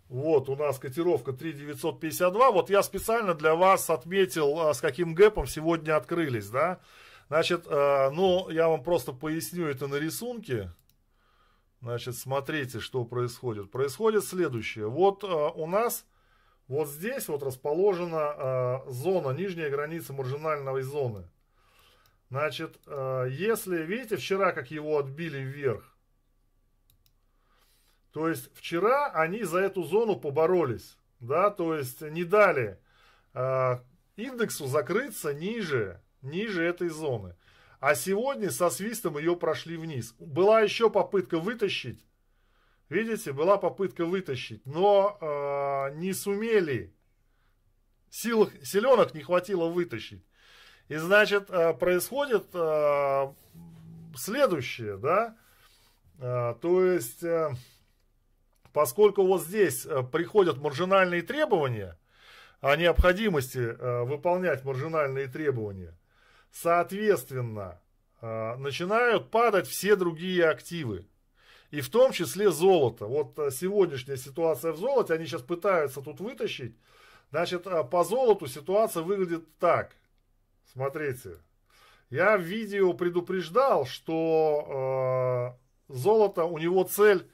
[0.08, 2.50] Вот, у нас котировка 3,952.
[2.52, 6.80] Вот я специально для вас отметил, а, с каким гэпом сегодня открылись, да.
[7.28, 10.70] Значит, а, ну, я вам просто поясню это на рисунке.
[11.80, 13.72] Значит, смотрите, что происходит.
[13.72, 14.86] Происходит следующее.
[14.86, 16.06] Вот а, у нас
[16.68, 21.28] вот здесь вот расположена зона, нижняя граница маржинальной зоны.
[22.28, 25.95] Значит, если, видите, вчера как его отбили вверх,
[28.16, 32.80] то есть вчера они за эту зону поборолись, да, то есть не дали
[33.34, 33.78] э,
[34.16, 37.36] индексу закрыться ниже, ниже этой зоны.
[37.78, 40.14] А сегодня со свистом ее прошли вниз.
[40.18, 42.06] Была еще попытка вытащить,
[42.88, 46.94] видите, была попытка вытащить, но э, не сумели,
[48.08, 50.24] сил, силенок не хватило вытащить.
[50.88, 53.34] И значит, э, происходит э,
[54.16, 55.36] следующее, да,
[56.18, 57.22] э, то есть...
[57.22, 57.54] Э,
[58.76, 61.96] поскольку вот здесь э, приходят маржинальные требования,
[62.60, 65.96] о необходимости э, выполнять маржинальные требования,
[66.52, 67.80] соответственно,
[68.20, 71.06] э, начинают падать все другие активы.
[71.70, 73.06] И в том числе золото.
[73.06, 76.76] Вот сегодняшняя ситуация в золоте, они сейчас пытаются тут вытащить.
[77.30, 79.96] Значит, по золоту ситуация выглядит так.
[80.70, 81.38] Смотрите.
[82.10, 85.56] Я в видео предупреждал, что
[85.88, 87.26] э, золото, у него цель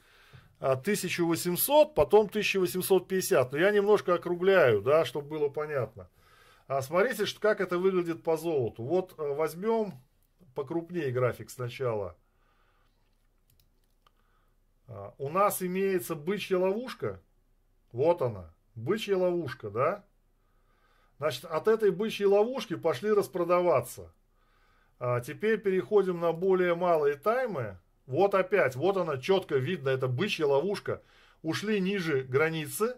[0.71, 3.51] 1800, потом 1850.
[3.51, 6.09] Но я немножко округляю, да, чтобы было понятно.
[6.67, 8.83] А смотрите, что, как это выглядит по золоту.
[8.83, 9.93] Вот э, возьмем
[10.55, 12.15] покрупнее график сначала.
[14.87, 17.21] А, у нас имеется бычья ловушка.
[17.91, 20.05] Вот она, бычья ловушка, да?
[21.17, 24.13] Значит, от этой бычьей ловушки пошли распродаваться.
[24.99, 27.77] А теперь переходим на более малые таймы.
[28.05, 31.01] Вот опять, вот она четко видно, это бычья ловушка.
[31.41, 32.95] Ушли ниже границы,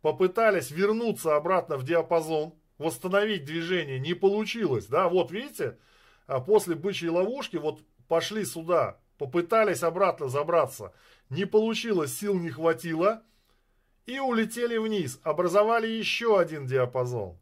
[0.00, 5.78] попытались вернуться обратно в диапазон, восстановить движение, не получилось, да, вот видите,
[6.26, 10.92] а после бычьей ловушки вот пошли сюда, попытались обратно забраться,
[11.30, 13.22] не получилось, сил не хватило,
[14.04, 17.38] и улетели вниз, образовали еще один диапазон,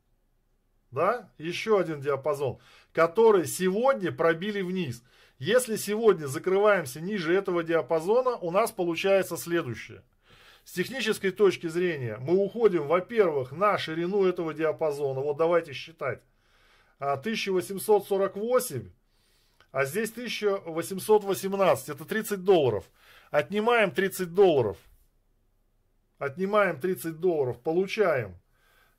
[0.91, 2.59] да, еще один диапазон,
[2.93, 5.03] который сегодня пробили вниз.
[5.39, 10.03] Если сегодня закрываемся ниже этого диапазона, у нас получается следующее.
[10.65, 15.21] С технической точки зрения мы уходим, во-первых, на ширину этого диапазона.
[15.21, 16.23] Вот давайте считать.
[16.99, 18.91] 1848,
[19.73, 21.89] а, а здесь 1818.
[21.91, 22.85] Это 30 долларов.
[23.31, 24.79] Отнимаем 30 долларов.
[26.19, 27.61] Отнимаем 30 долларов.
[27.61, 28.37] Получаем.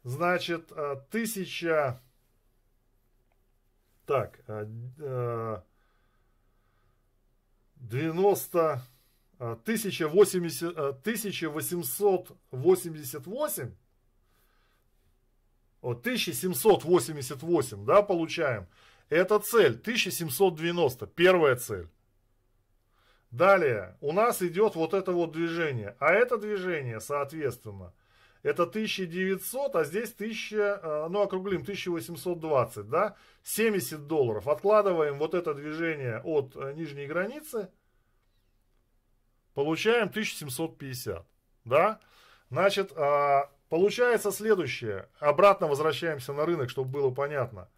[0.04, 1.72] Значит, 1000...
[1.72, 2.00] А,
[4.06, 4.40] так,
[7.90, 8.82] 90...
[9.38, 13.76] 1080, 1888,
[15.82, 18.66] о, 1788, да, получаем.
[19.10, 21.90] Это цель, 1790, первая цель.
[23.30, 25.98] Далее, у нас идет вот это вот движение.
[26.00, 27.92] А это движение, соответственно,
[28.46, 34.48] это 1900, а здесь 1000, э, ну округлим, 1820, да, 70 долларов.
[34.48, 37.70] Откладываем вот это движение от э, нижней границы–
[39.56, 41.26] получаем 1750.
[41.64, 42.00] Да?
[42.52, 45.10] Значит, а, получается следующее.
[45.20, 47.70] Обратно возвращаемся на рынок, чтобы было понятно.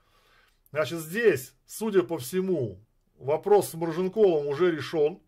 [0.72, 2.84] Значит, здесь, судя по всему,
[3.18, 5.22] вопрос с Мурженковым уже решен.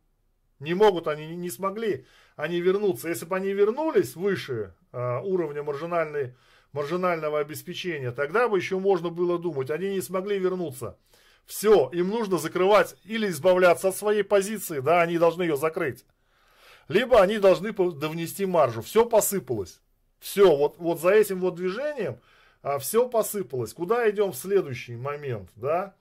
[0.60, 2.06] Не могут они, не смогли
[2.42, 3.10] они вернуться.
[3.10, 6.36] Если бы они вернулись выше а, уровня маржинальной,
[6.72, 9.70] маржинального обеспечения, тогда бы еще можно было думать.
[9.70, 10.98] Они не смогли вернуться.
[11.46, 16.06] Все, им нужно закрывать или избавляться от своей позиции, да, они должны ее закрыть
[16.90, 18.82] либо они должны довнести маржу.
[18.82, 19.80] Все посыпалось.
[20.20, 22.20] Все, вот, вот за этим вот движением
[22.62, 23.74] а, все посыпалось.
[23.74, 25.94] Куда идем в следующий момент, да?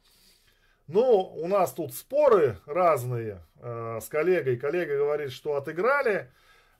[0.88, 4.56] Ну, у нас тут споры разные а, с коллегой.
[4.56, 6.32] Коллега говорит, что отыграли.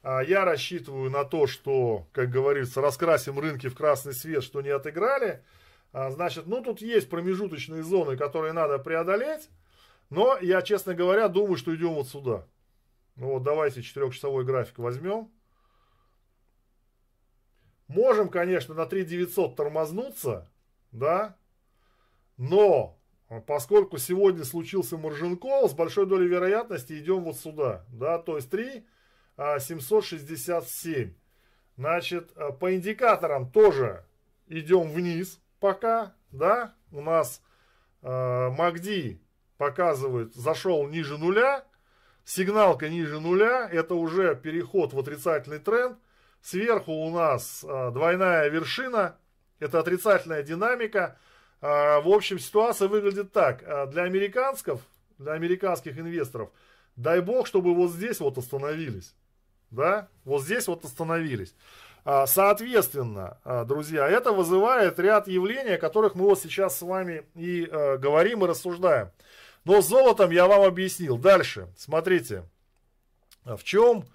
[0.02, 4.70] А я рассчитываю на то, что, как говорится, раскрасим рынки в красный свет, что не
[4.70, 5.42] отыграли.
[5.92, 9.50] А, значит, ну тут есть промежуточные зоны, которые надо преодолеть.
[10.08, 12.46] Но я, честно говоря, думаю, что идем вот сюда.
[13.16, 15.30] Ну вот давайте четырехчасовой график возьмем.
[17.88, 20.50] Можем, конечно, на 3900 тормознуться,
[20.92, 21.36] да,
[22.36, 22.97] но
[23.46, 28.84] поскольку сегодня случился маржин-колл, с большой долей вероятности идем вот сюда, да, то есть 3
[29.58, 31.10] 767.
[31.10, 31.14] А,
[31.76, 34.04] Значит, а, по индикаторам тоже
[34.48, 37.42] идем вниз пока, да, у нас
[38.02, 39.18] э, MACD
[39.58, 41.64] показывает, зашел ниже нуля,
[42.28, 45.96] Сигналка ниже нуля, это уже переход в отрицательный тренд.
[46.42, 49.16] Сверху у нас а, двойная вершина,
[49.60, 51.18] это отрицательная динамика.
[51.60, 53.62] А, в общем, ситуация выглядит так.
[53.66, 54.80] А, для американцев,
[55.18, 56.50] для американских инвесторов,
[56.96, 59.14] дай бог, чтобы вот здесь вот остановились.
[59.70, 61.54] Да, вот здесь вот остановились.
[62.24, 68.42] Соответственно, друзья, это вызывает ряд явлений, о которых мы вот сейчас с вами и говорим
[68.42, 69.10] и рассуждаем.
[69.66, 71.18] Но с золотом я вам объяснил.
[71.18, 72.44] Дальше, смотрите,
[73.44, 74.06] в чем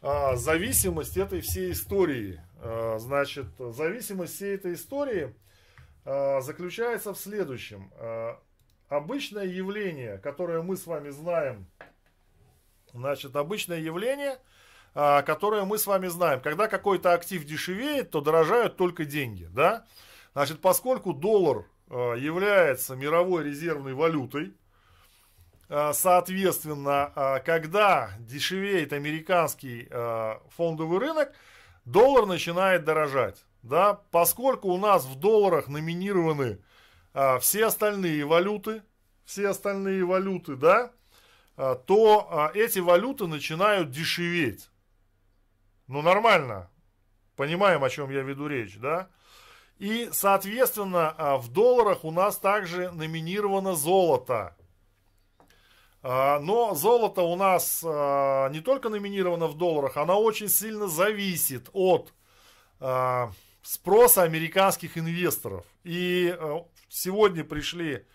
[0.00, 2.40] а, зависимость этой всей истории.
[2.60, 5.32] А, значит, зависимость всей этой истории а,
[6.04, 7.90] заключается в следующем.
[7.96, 8.40] А,
[8.88, 11.66] обычное явление, которое мы с вами знаем,
[12.92, 14.38] значит, обычное явление,
[14.94, 16.40] а, которое мы с вами знаем.
[16.40, 19.86] Когда какой-то актив дешевеет, то дорожают только деньги, да?
[20.32, 24.54] Значит, поскольку доллар является мировой резервной валютой,
[25.68, 31.32] Э, соответственно, э, когда дешевеет американский э, фондовый рынок,
[31.84, 33.44] доллар начинает дорожать.
[33.62, 33.94] Да?
[34.10, 36.58] Поскольку у нас в долларах номинированы
[37.40, 38.82] все остальные валюты,
[39.24, 40.92] все остальные валюты, да,
[41.56, 44.70] то эти валюты начинают дешеветь.
[45.88, 46.70] Ну, нормально.
[47.34, 49.08] Понимаем, о чем я веду речь, да?
[49.78, 54.56] И, соответственно, в долларах у нас также номинировано золото.
[56.02, 61.68] А, но золото у нас а, не только номинировано в долларах, оно очень сильно зависит
[61.72, 62.14] от
[62.78, 63.32] а,
[63.62, 65.64] спроса американских инвесторов.
[65.84, 66.36] И
[66.88, 68.06] сегодня пришли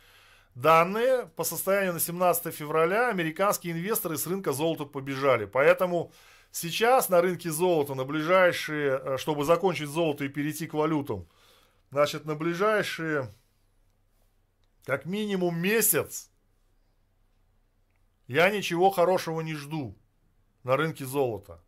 [0.55, 3.09] данные по состоянию на 17 февраля.
[3.09, 5.45] Американские инвесторы с рынка золота побежали.
[5.45, 6.11] Поэтому
[6.51, 11.27] сейчас на рынке золота на ближайшие, чтобы закончить золото и перейти к валютам,
[11.91, 13.31] значит на ближайшие
[14.85, 16.29] как минимум месяц
[18.27, 19.97] я ничего хорошего не жду
[20.63, 21.61] на рынке золота.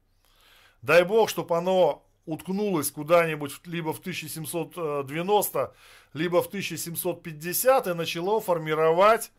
[0.82, 5.74] Дай бог, чтобы оно уткнулась куда-нибудь либо в 1790,
[6.14, 9.32] либо в 1750 и начало формировать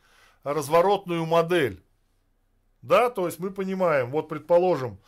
[0.45, 1.83] разворотную модель.
[2.83, 4.99] Да, то есть мы понимаем, вот предположим,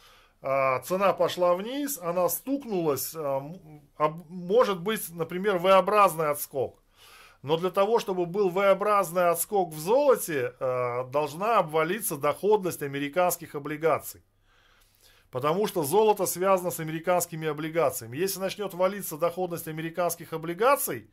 [0.40, 3.40] а, цена пошла вниз, она стукнулась, а,
[4.28, 6.82] может быть, например, V-образный отскок.
[7.42, 14.24] Но для того, чтобы был V-образный отскок в золоте, должна обвалиться доходность американских облигаций.
[15.30, 18.16] Потому что золото связано с американскими облигациями.
[18.16, 21.10] Если начнет валиться доходность американских облигаций,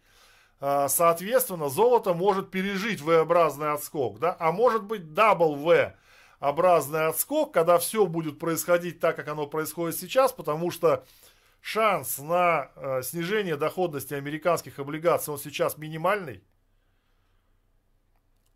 [0.59, 4.19] соответственно, золото может пережить V-образный отскок.
[4.19, 4.37] Да?
[4.39, 5.93] А может быть W
[6.39, 11.05] образный отскок, когда все будет происходить так, как оно происходит сейчас, потому что
[11.61, 16.43] шанс на э, снижение доходности американских облигаций, он сейчас минимальный.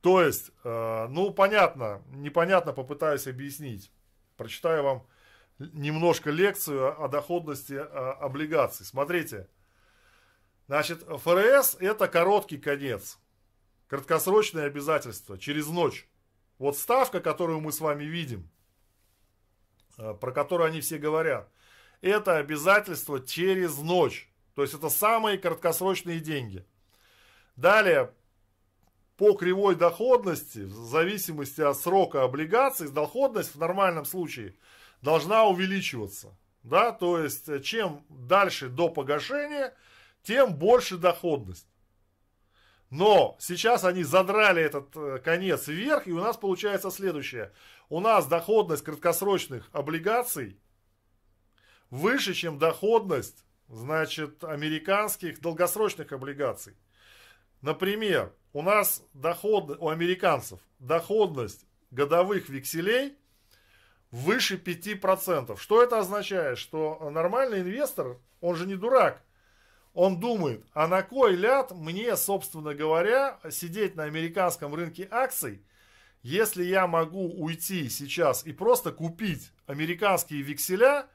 [0.01, 3.91] То есть, э, ну, понятно, непонятно попытаюсь объяснить.
[4.37, 5.07] Прочитаю вам
[5.59, 8.85] немножко лекцию о доходности облигаций.
[8.85, 9.47] Смотрите,
[10.67, 13.19] значит, ФРС это короткий конец,
[13.87, 16.07] краткосрочные обязательства через ночь.
[16.57, 18.49] Вот ставка, которую мы с вами видим,
[19.97, 21.49] э, про которую они все говорят,
[22.01, 24.29] это обязательство через ночь.
[24.55, 26.65] То есть это самые краткосрочные деньги.
[27.55, 28.13] Далее,
[29.15, 34.55] по кривой доходности, в зависимости от срока облигаций, доходность в нормальном случае
[35.01, 36.35] должна увеличиваться.
[36.63, 36.91] Да?
[36.91, 39.73] То есть, э, чем дальше до погашения,
[40.23, 41.67] тем больше доходность.
[42.89, 47.51] Но сейчас они задрали этот э, конец вверх, и у нас получается следующее.
[47.87, 50.59] У нас доходность краткосрочных облигаций
[51.89, 56.75] выше, чем доходность, значит, американских долгосрочных облигаций.
[57.61, 63.17] Например, у нас доход, у американцев доходность годовых векселей
[64.11, 65.57] выше 5%.
[65.57, 66.57] Что это означает?
[66.57, 69.23] Что нормальный инвестор, он же не дурак,
[69.93, 75.63] он думает, а на кой ляд мне, собственно говоря, сидеть на американском рынке акций,
[76.21, 81.07] если я могу уйти сейчас и просто купить американские векселя,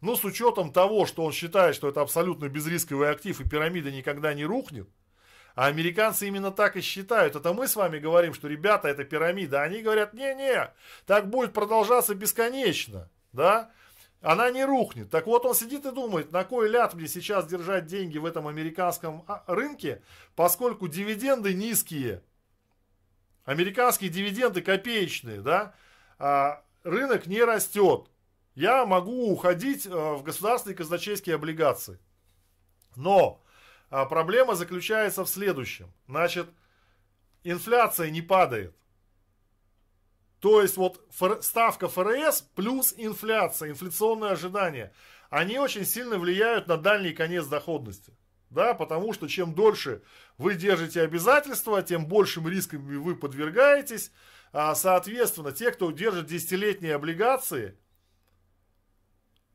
[0.00, 4.34] ну, с учетом того, что он считает, что это абсолютно безрисковый актив и пирамида никогда
[4.34, 4.88] не рухнет,
[5.56, 7.34] а американцы именно так и считают.
[7.34, 9.62] Это мы с вами говорим, что, ребята, это пирамида.
[9.62, 10.70] Они говорят, не-не,
[11.06, 13.70] так будет продолжаться бесконечно, да?
[14.20, 15.10] она не рухнет.
[15.10, 18.46] Так вот он сидит и думает, на кой ляд мне сейчас держать деньги в этом
[18.46, 20.02] американском а, рынке,
[20.34, 22.22] поскольку дивиденды низкие.
[23.44, 25.74] Американские дивиденды копеечные, да,
[26.18, 28.10] а рынок не растет.
[28.54, 31.98] Я могу уходить а, в государственные казначейские облигации.
[32.94, 33.40] Но
[33.90, 35.92] а, проблема заключается в следующем.
[36.08, 36.48] Значит,
[37.44, 38.74] инфляция не падает.
[40.40, 41.04] То есть вот
[41.40, 44.92] ставка ФРС плюс инфляция, инфляционные ожидания,
[45.30, 48.12] они очень сильно влияют на дальний конец доходности.
[48.50, 50.02] Да, потому что чем дольше
[50.38, 54.12] вы держите обязательства, тем большим риском вы подвергаетесь.
[54.52, 57.76] А, соответственно, те, кто держит десятилетние облигации,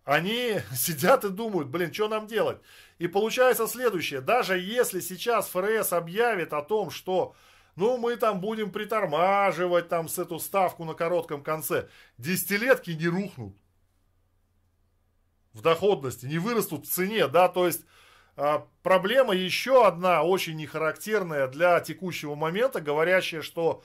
[0.03, 2.59] они сидят и думают, блин, что нам делать?
[3.01, 7.33] И получается следующее, даже если сейчас ФРС объявит о том, что
[7.75, 11.89] ну, мы там будем притормаживать там с эту ставку на коротком конце.
[12.19, 13.57] Десятилетки не рухнут
[15.51, 17.87] в доходности, не вырастут в цене, да, то есть
[18.35, 23.83] а, проблема еще одна очень нехарактерная для текущего момента, говорящая, что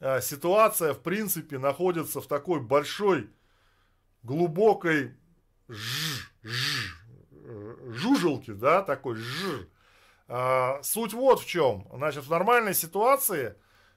[0.00, 3.30] а, ситуация в принципе находится в такой большой,
[4.24, 5.14] глубокой
[5.68, 6.96] ж, ж,
[7.92, 9.66] жужелке, да, такой ж,
[10.28, 11.88] а, суть вот в чем.
[11.92, 13.56] Значит, в нормальной ситуации,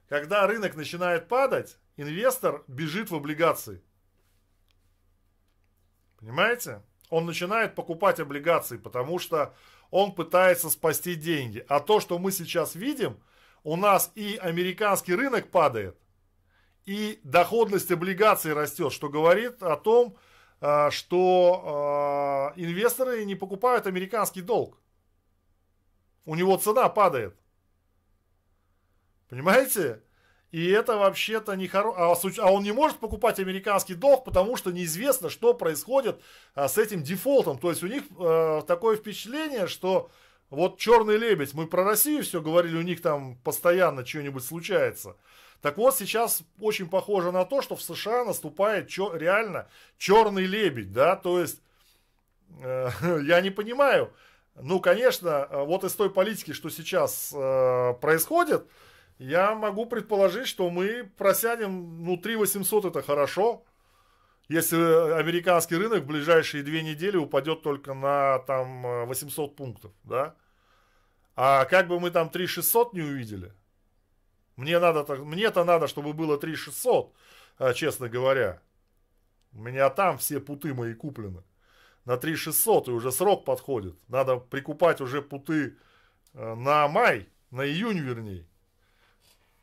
[0.10, 3.84] когда рынок начинает падать, инвестор бежит в облигации.
[6.18, 6.82] Понимаете?
[7.10, 9.54] Он начинает покупать облигации, потому что
[9.92, 11.64] он пытается спасти деньги.
[11.68, 13.20] А то, что мы сейчас видим,
[13.64, 15.96] у нас и американский рынок падает,
[16.86, 20.33] и доходность облигаций растет, что говорит о том, а,
[20.92, 24.78] что а, инвесторы не покупают американский долг
[26.26, 27.36] у него цена падает.
[29.30, 30.02] Понимаете?
[30.52, 31.94] И это вообще-то не хоро...
[31.98, 36.22] а, а он не может покупать американский долг, потому что неизвестно, что происходит
[36.54, 37.58] а, с этим дефолтом.
[37.58, 38.04] То есть у них
[38.68, 40.12] такое впечатление, что
[40.50, 45.18] вот черный лебедь, мы про Россию все говорили, у них там постоянно что-нибудь случается.
[45.64, 50.92] Так вот, сейчас очень похоже на то, что в США наступает чё, реально черный лебедь,
[50.92, 51.62] да, то есть
[52.62, 52.90] э,
[53.24, 54.14] я не понимаю,
[54.62, 58.68] ну, конечно, э, вот из той политики, что сейчас э, происходит,
[59.20, 63.64] я могу предположить, что мы просядем, ну, 3 800 это хорошо.
[64.50, 64.76] если
[65.18, 70.36] американский рынок в ближайшие две недели упадет только на там 800 пунктов, да?
[71.38, 73.54] А как бы мы там 3600 не увидели?
[74.56, 77.14] Мне надо, мне-то надо, чтобы было 3600,
[77.58, 78.62] а, честно говоря.
[79.54, 81.44] У меня там все путы мои куплены.
[82.06, 83.96] На 3600 и уже срок подходит.
[84.08, 85.78] Надо прикупать уже путы
[86.34, 88.46] э, на май, на июнь вернее.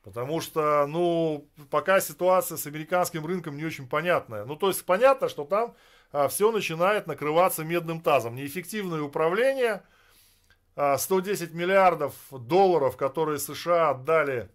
[0.02, 4.44] Потому что, ну, пока ситуация с американским рынком не очень понятная.
[4.46, 5.74] Ну, то есть понятно, что там
[6.10, 8.34] а, все начинает накрываться медным тазом.
[8.34, 9.82] Неэффективное управление,
[10.74, 14.50] а, 110 миллиардов долларов, которые США отдали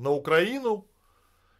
[0.00, 0.86] на Украину,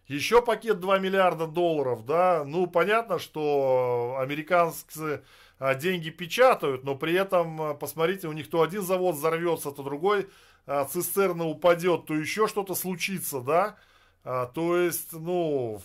[0.06, 5.22] еще пакет 2 миллиарда долларов, да, ну, понятно, что американцы
[5.58, 9.82] а, деньги печатают, но при этом, а, посмотрите, у них то один завод взорвется, то
[9.82, 10.28] другой
[10.66, 13.76] а, цистерна упадет, то еще что-то случится, да,
[14.24, 15.80] то есть, ну,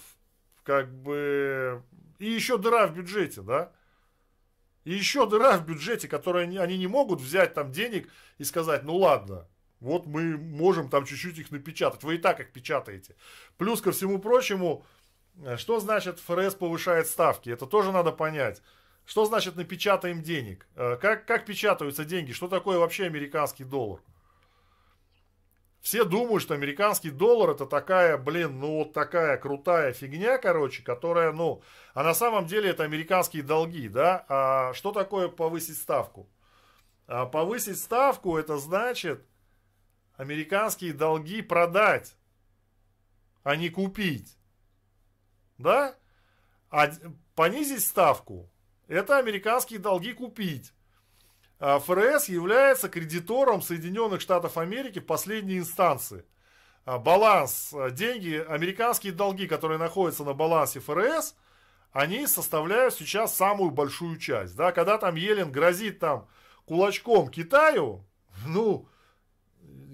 [0.63, 1.81] как бы,
[2.19, 3.71] и еще дыра в бюджете, да,
[4.83, 8.83] и еще дыра в бюджете, которую они, они не могут взять там денег и сказать,
[8.83, 9.47] ну ладно,
[9.83, 13.15] вот мы можем там чуть-чуть их напечатать, вы и так их печатаете.
[13.57, 14.85] Плюс ко всему прочему,
[15.43, 18.61] э, что значит ФРС повышает ставки, это тоже надо понять.
[19.05, 20.65] Что значит напечатаем денег?
[20.75, 22.31] Э, как, как печатаются деньги?
[22.31, 23.99] Что такое вообще американский доллар?
[25.81, 31.33] Все думают, что американский доллар это такая, блин, ну вот такая крутая фигня, короче, которая,
[31.33, 31.61] ну,
[31.93, 34.25] а на самом деле это американские долги, да?
[34.29, 36.29] А что такое повысить ставку?
[37.05, 39.25] А повысить ставку это значит
[40.15, 42.15] американские долги продать,
[43.43, 44.37] а не купить.
[45.57, 45.95] Да?
[46.69, 46.91] А
[47.35, 48.49] понизить ставку
[48.87, 50.73] это американские долги купить.
[51.59, 56.25] А ФРС является кредитором Соединенных Штатов Америки в последней инстанции.
[56.85, 61.35] А баланс, а, деньги, американские долги, которые находятся на балансе ФРС,
[61.93, 64.55] они составляют сейчас самую большую часть.
[64.55, 64.73] Да?
[64.73, 66.27] Когда там Елен грозит там
[66.65, 68.05] кулачком Китаю,
[68.45, 68.87] ну,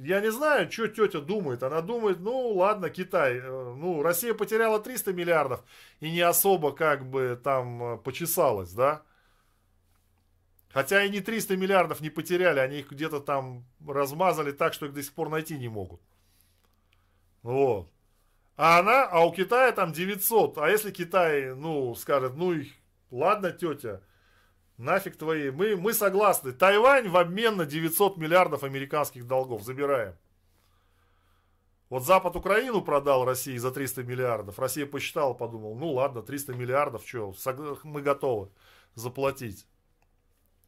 [0.04, 1.64] я не знаю, что тетя думает.
[1.64, 5.64] Она думает, ну ладно, Китай, э, ну Россия потеряла 300 миллиардов
[6.00, 9.04] и не особо как бы там э, почесалась, да.
[10.72, 14.93] Хотя и не 300 миллиардов не потеряли, они их где-то там размазали так, что их
[14.93, 16.02] до сих пор найти не могут.
[17.41, 17.91] Вот.
[18.56, 20.58] А она, а у Китая там 900.
[20.60, 22.74] А если Китай, ну, скажет, ну их,
[23.10, 24.02] ладно, тетя,
[24.80, 26.54] нафиг твои, мы, мы согласны.
[26.54, 30.16] Тайвань в обмен на 900 миллиардов американских долгов забираем.
[31.90, 34.58] Вот Запад Украину продал России за 300 миллиардов.
[34.58, 37.34] Россия посчитала, подумала, ну ладно, 300 миллиардов, что,
[37.84, 38.50] мы готовы
[38.96, 39.68] заплатить.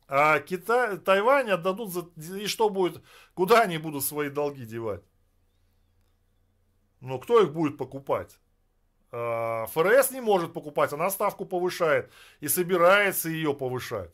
[0.07, 2.01] А Китай, Тайвань отдадут за...
[2.36, 3.01] И что будет?
[3.34, 5.03] Куда они будут свои долги девать?
[6.99, 8.40] Ну, кто их будет покупать?
[9.12, 14.14] А, ФРС не может покупать, она ставку повышает и собирается ее повышать.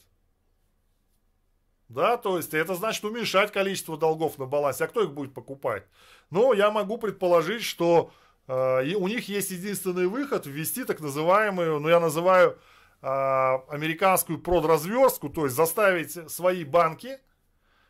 [1.89, 4.83] Да, то есть это значит уменьшать количество долгов на балансе.
[4.83, 5.85] А кто их будет покупать?
[6.31, 8.11] Ну, я могу предположить, что
[8.47, 12.59] э, у них есть единственный выход ввести так называемую, ну я называю
[13.01, 17.19] а, американскую продразверстку, то есть заставить свои банки,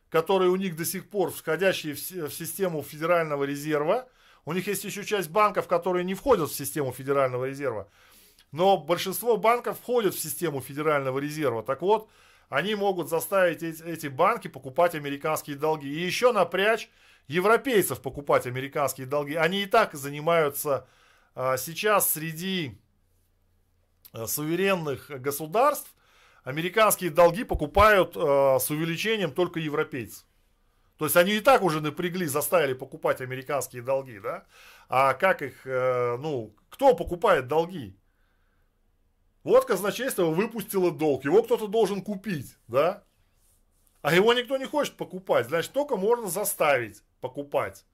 [0.10, 4.08] которые у них до сих пор входящие в, в систему Федерального резерва,
[4.47, 7.87] у них есть еще часть банков, которые не входят в систему Федерального резерва,
[8.51, 11.61] но большинство банков входят в систему Федерального резерва.
[11.61, 12.09] Так вот,
[12.49, 15.87] они могут заставить эти, банки покупать американские долги.
[15.87, 16.89] И еще напрячь
[17.27, 19.35] европейцев покупать американские долги.
[19.35, 20.87] Они и так занимаются
[21.35, 22.79] а, сейчас среди
[24.13, 25.93] Э, суверенных государств
[26.43, 28.19] американские долги покупают э,
[28.59, 30.23] с увеличением только европейцы.
[30.97, 34.45] То есть они и так уже напрягли, заставили покупать американские долги, да?
[34.89, 37.95] А как их, э, ну, кто покупает долги?
[39.43, 43.03] Вот казначейство выпустило долг, его кто-то должен купить, да?
[44.01, 47.85] А его никто не хочет покупать, значит, только можно заставить покупать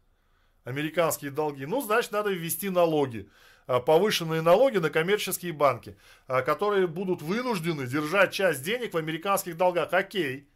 [0.64, 1.66] американские долги.
[1.66, 3.30] Ну, значит, надо ввести налоги.
[3.68, 5.98] А, повышенные налоги на коммерческие банки,
[6.28, 9.94] а, которые будут вынуждены держать часть денег в американских долгах.
[9.94, 10.50] Окей.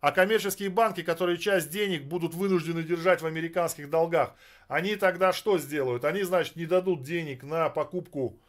[0.00, 4.34] А коммерческие банки, которые часть денег будут вынуждены держать в американских долгах,
[4.68, 6.04] они тогда что сделают?
[6.04, 8.40] Они, значит, не дадут денег на покупку,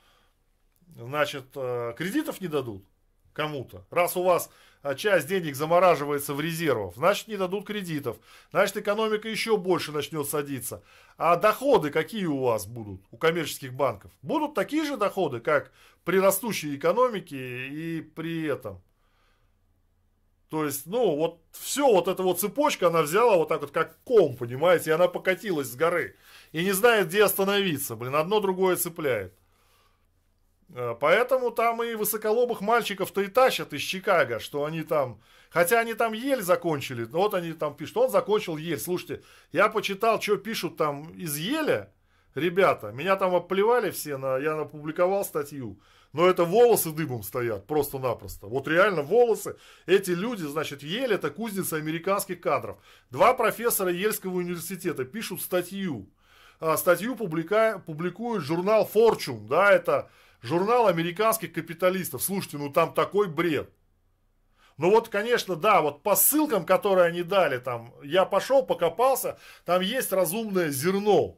[0.96, 2.86] значит, э, кредитов не дадут
[3.34, 3.86] кому-то.
[3.90, 4.50] Раз у вас
[4.82, 8.18] а часть денег замораживается в резервах, значит не дадут кредитов,
[8.52, 10.84] значит экономика еще больше начнет садиться.
[11.18, 14.12] А доходы какие у вас будут, у коммерческих банков?
[14.24, 15.72] Будут такие же доходы, как
[16.04, 18.82] при растущей экономике и при этом.
[20.52, 23.98] То есть, ну, вот все, вот эта вот цепочка, она взяла вот так вот, как
[24.04, 26.18] ком, понимаете, и она покатилась с горы.
[26.52, 29.34] И не знает, где остановиться, блин, одно другое цепляет.
[30.76, 35.22] Э, поэтому там и высоколобых мальчиков-то и тащат из Чикаго, что они там...
[35.52, 38.78] Хотя они там ель закончили, вот они там пишут, он закончил ель.
[38.78, 39.24] Слушайте,
[39.54, 41.94] я почитал, что пишут там из еля,
[42.36, 45.80] ребята, меня там оплевали все, на, я опубликовал статью,
[46.14, 48.48] но это волосы дыбом стоят, просто-напросто.
[48.48, 52.78] Вот реально волосы, эти люди, значит, Ель это кузница американских кадров.
[53.10, 56.10] Два профессора Ельского университета пишут статью.
[56.60, 60.10] А, статью публика, публикует журнал Fortune, да, это
[60.42, 62.22] журнал американских капиталистов.
[62.22, 63.70] Слушайте, ну там такой бред.
[64.78, 69.82] Ну вот, конечно, да, вот по ссылкам, которые они дали, там, я пошел, покопался, там
[69.82, 71.38] есть разумное зерно.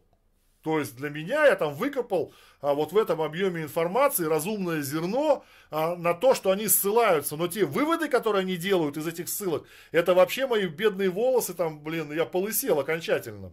[0.64, 5.44] То есть для меня я там выкопал а, вот в этом объеме информации разумное зерно
[5.70, 7.36] а, на то, что они ссылаются.
[7.36, 11.84] Но те выводы, которые они делают из этих ссылок, это вообще мои бедные волосы, там,
[11.84, 13.52] блин, я полысел окончательно.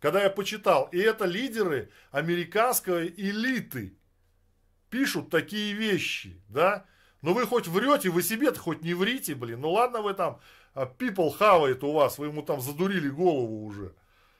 [0.00, 0.88] Когда я почитал.
[0.92, 3.98] И это лидеры американской элиты
[4.88, 6.86] пишут такие вещи, да.
[7.20, 9.60] Ну вы хоть врете, вы себе-то хоть не врите, блин.
[9.60, 10.40] Ну ладно вы там,
[10.72, 13.94] а, people хавает у вас, вы ему там задурили голову уже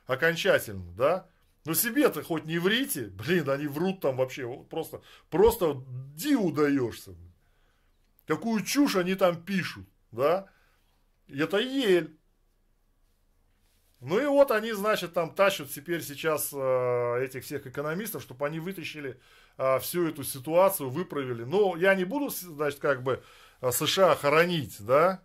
[0.07, 1.26] окончательно, да.
[1.65, 5.85] Но себе-то хоть не врите, блин, они врут там вообще, просто, просто
[6.15, 7.15] диву даешься.
[8.27, 10.47] Какую чушь они там пишут, да.
[11.29, 12.17] Это ель.
[14.01, 18.59] Ну и вот они, значит, там тащат теперь сейчас э, этих всех экономистов, чтобы они
[18.59, 19.21] вытащили
[19.59, 21.45] э, всю эту ситуацию, выправили.
[21.45, 23.23] Но я не буду, значит, как бы
[23.61, 25.23] э, США хоронить, да.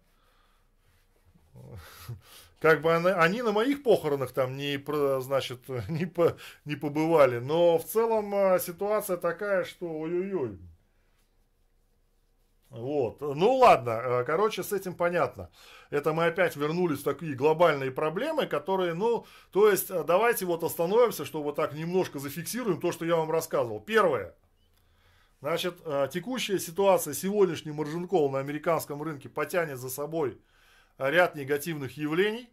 [2.66, 4.84] Как бы они, они на моих похоронах там не,
[5.22, 6.36] значит, не, по,
[6.66, 7.38] не побывали.
[7.38, 10.58] Но в целом э, ситуация такая, что ой-ой-ой.
[12.72, 13.22] Вот.
[13.22, 15.52] Ну ладно, э, короче, с этим понятно.
[15.92, 20.64] Это мы опять вернулись в такие глобальные проблемы, которые, ну, то есть, э, давайте вот
[20.64, 23.80] остановимся, чтобы так немножко зафиксируем то, что я вам рассказывал.
[23.80, 24.34] Первое.
[25.40, 30.42] Значит, э, текущая ситуация, сегодняшний маржин на американском рынке потянет за собой
[30.98, 32.50] ряд негативных явлений,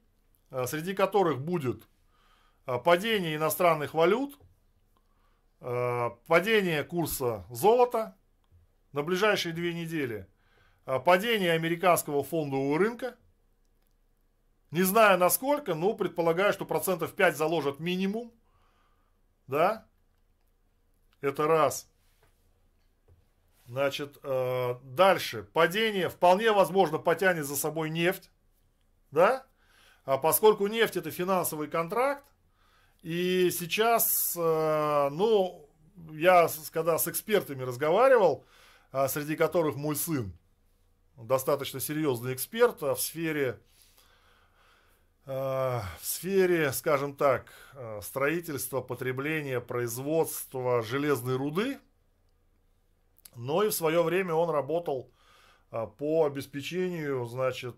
[0.66, 1.88] среди которых будет
[2.64, 4.38] падение иностранных валют,
[5.59, 8.16] падение курса золота,
[8.92, 10.28] на ближайшие две недели
[10.84, 13.16] падение американского фондового рынка.
[14.70, 18.32] Не знаю насколько, но предполагаю, что процентов 5 заложат минимум.
[19.46, 19.86] Да?
[21.20, 21.90] Это раз.
[23.66, 25.44] Значит, э, дальше.
[25.53, 28.30] Падение вполне возможно потянет за собой нефть.
[29.11, 29.46] Да?
[30.05, 32.24] А поскольку нефть это финансовый контракт,
[33.03, 35.68] и сейчас, э, ну,
[36.12, 38.44] я когда с экспертами разговаривал,
[38.90, 40.32] а, среди которых мой сын,
[41.16, 43.59] достаточно серьезный эксперт а, в сфере,
[45.24, 47.46] в сфере, скажем так,
[48.03, 51.78] строительства, потребления, производства железной руды,
[53.36, 55.12] но и в свое время он работал
[55.70, 57.76] по обеспечению, значит,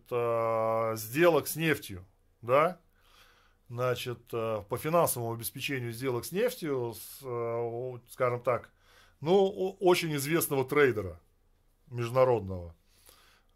[0.99, 2.07] сделок с нефтью,
[2.45, 2.79] да,
[3.69, 6.95] значит, по финансовому обеспечению сделок с нефтью,
[8.11, 8.71] скажем так,
[9.21, 11.21] ну, очень известного трейдера
[11.91, 12.75] международного.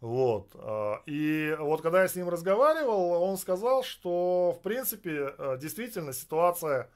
[0.01, 0.51] Вот.
[0.55, 6.89] А, и вот когда я с ним разговаривал, он сказал, что в принципе действительно ситуация,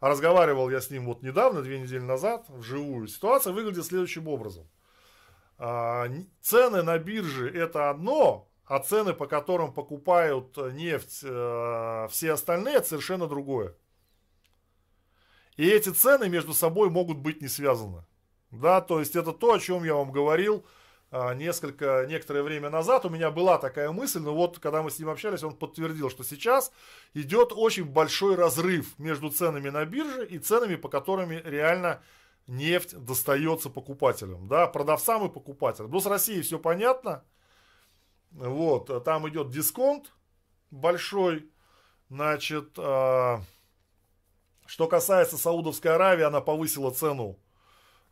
[0.00, 4.68] разговаривал я с ним вот недавно, две недели назад, вживую, ситуация выглядит следующим образом.
[5.58, 6.06] А,
[6.40, 13.26] цены на бирже это одно, а цены, по которым покупают нефть все остальные, это совершенно
[13.26, 13.74] другое.
[15.56, 18.04] И эти цены между собой могут быть не связаны.
[18.50, 20.64] Да, то есть это то, о чем я вам говорил
[21.10, 23.04] а, несколько, некоторое время назад.
[23.04, 26.24] У меня была такая мысль, но вот когда мы с ним общались, он подтвердил, что
[26.24, 26.72] сейчас
[27.14, 32.02] идет очень большой разрыв между ценами на бирже и ценами, по которым реально
[32.46, 35.90] нефть достается покупателям, да, продавцам и покупателям.
[35.90, 37.24] Ну, с Россией все понятно.
[38.36, 40.12] Вот, там идет дисконт
[40.70, 41.50] большой.
[42.08, 43.38] Значит, э,
[44.66, 47.38] что касается Саудовской Аравии, она повысила цену,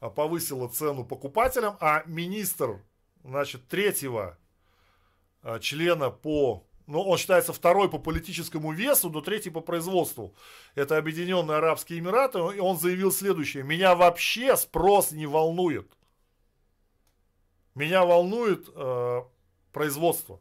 [0.01, 2.81] а, повысила цену покупателям, а министр,
[3.23, 4.39] значит, третьего
[5.43, 10.35] а, члена по, ну, он считается второй по политическому весу, но третий по производству.
[10.75, 13.63] Это Объединенные Арабские Эмираты, и он заявил следующее.
[13.63, 15.91] Меня вообще спрос не волнует.
[17.75, 19.23] Меня волнует э,
[19.75, 20.41] производство.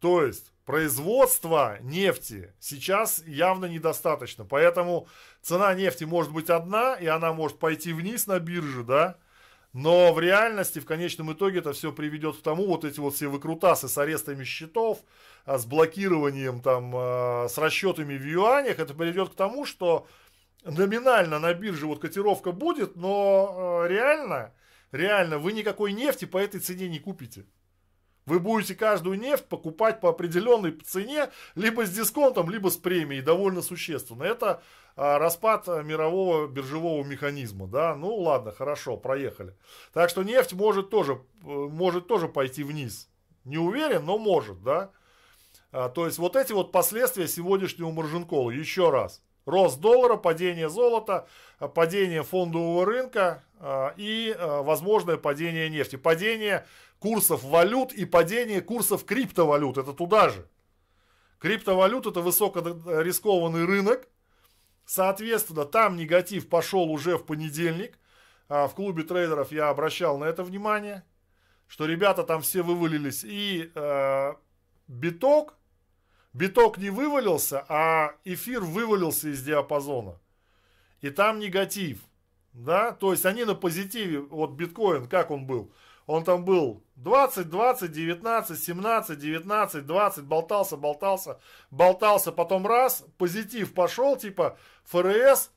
[0.00, 4.44] То есть, производства нефти сейчас явно недостаточно.
[4.44, 5.08] Поэтому
[5.40, 9.16] цена нефти может быть одна, и она может пойти вниз на бирже, да,
[9.72, 13.28] но в реальности, в конечном итоге, это все приведет к тому, вот эти вот все
[13.28, 15.00] выкрутасы с арестами счетов,
[15.44, 20.06] а, с блокированием, там, а, с расчетами в юанях, это приведет к тому, что
[20.64, 24.54] номинально на бирже вот котировка будет, но э, реально,
[24.92, 27.44] реально вы никакой нефти по этой цене не купите.
[28.26, 33.62] Вы будете каждую нефть покупать по определенной цене, либо с дисконтом, либо с премией, довольно
[33.62, 34.24] существенно.
[34.24, 34.62] Это
[34.96, 39.56] а, распад мирового биржевого механизма, да, ну ладно, хорошо, проехали.
[39.92, 43.08] Так что нефть может тоже, э, может тоже пойти вниз.
[43.44, 44.90] Не уверен, но может, да.
[45.70, 49.22] А, то есть вот эти вот последствия сегодняшнего маржинкола, еще раз.
[49.46, 51.28] Рост доллара, падение золота,
[51.74, 55.94] падение фондового рынка а, и а, возможное падение нефти.
[55.94, 56.66] Падение
[56.98, 59.78] курсов валют и падение курсов криптовалют.
[59.78, 60.48] Это туда же.
[61.38, 64.08] Криптовалют это высокорискованный рынок.
[64.84, 67.98] Соответственно, там негатив пошел уже в понедельник.
[68.48, 71.04] В клубе трейдеров я обращал на это внимание,
[71.68, 73.22] что ребята там все вывалились.
[73.24, 73.70] И
[74.86, 75.54] биток
[76.36, 80.20] биток не вывалился, а эфир вывалился из диапазона.
[81.00, 82.00] И там негатив.
[82.52, 85.72] Да, то есть они на позитиве, вот биткоин, как он был?
[86.06, 93.74] Он там был 20, 20, 19, 17, 19, 20, болтался, болтался, болтался, потом раз, позитив
[93.74, 95.50] пошел, типа ФРС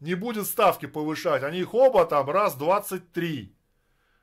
[0.00, 1.44] не будет ставки повышать.
[1.44, 3.54] Они их оба там раз 23.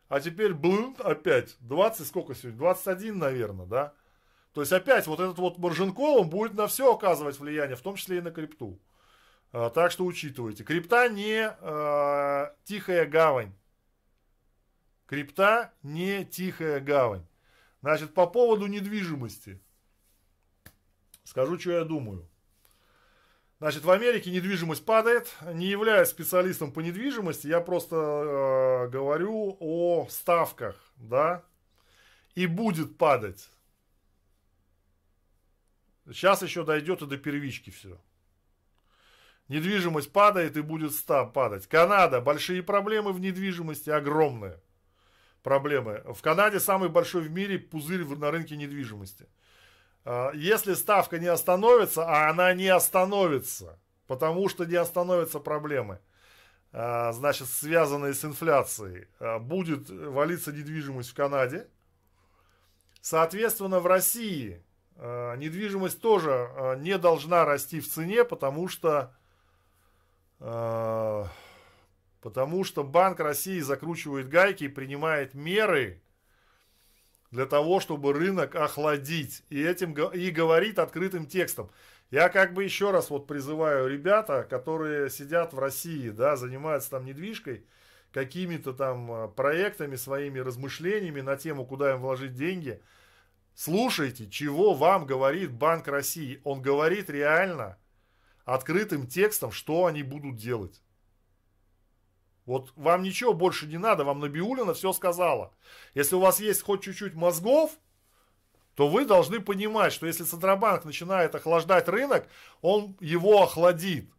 [0.10, 2.58] А теперь блин, опять 20, сколько сегодня?
[2.58, 3.94] 21, наверное, да?
[4.54, 7.96] То есть опять вот этот вот маржинкол, он будет на все оказывать влияние, в том
[7.96, 8.80] числе и на крипту.
[9.54, 10.64] А, так что учитывайте.
[10.64, 13.54] Крипта не э, тихая гавань.
[15.08, 17.26] Крипта не тихая гавань.
[17.82, 19.62] Значит, по поводу недвижимости.
[21.24, 22.28] Скажу, что я думаю.
[23.60, 25.34] Значит, в Америке недвижимость падает.
[25.54, 31.44] Не являясь специалистом по недвижимости, я просто э, говорю о ставках, да,
[32.36, 33.50] и будет падать.
[36.12, 38.00] Сейчас еще дойдет и до первички все.
[39.48, 41.68] Недвижимость падает и будет став падать.
[41.68, 42.22] Канада.
[42.22, 44.60] Большие проблемы в недвижимости, огромные
[45.44, 46.04] проблемы.
[46.14, 49.28] В Канаде самый большой в мире пузырь на рынке недвижимости.
[50.06, 56.00] А, если ставка не остановится, а она не остановится, потому что не остановятся проблемы,
[56.72, 61.68] а, значит, связанные с инфляцией, а, будет валиться недвижимость в Канаде.
[63.02, 64.64] Соответственно, в России
[65.02, 69.12] недвижимость тоже э, не должна расти в цене, потому что,
[70.40, 71.26] э,
[72.22, 76.04] потому что Банк России закручивает гайки и принимает меры
[77.32, 79.44] для того, чтобы рынок охладить.
[79.50, 81.72] И этим и говорит открытым текстом.
[82.12, 87.06] Я как бы еще раз вот призываю ребята, которые сидят в России, да, занимаются там
[87.06, 87.66] недвижкой,
[88.12, 92.80] какими-то там проектами, своими размышлениями на тему, куда им вложить деньги–
[93.54, 96.42] Слушайте, чего вам говорит Банк России.
[96.44, 97.78] Он говорит реально
[98.46, 100.82] открытым текстом, что они будут делать.
[102.46, 105.54] Вот вам ничего больше не надо, вам Набиулина все сказала.
[105.94, 107.72] Если у вас есть хоть чуть-чуть мозгов,
[108.76, 112.28] то вы должны понимать, что если Центробанк начинает охлаждать рынок,
[112.62, 114.10] он его охладит.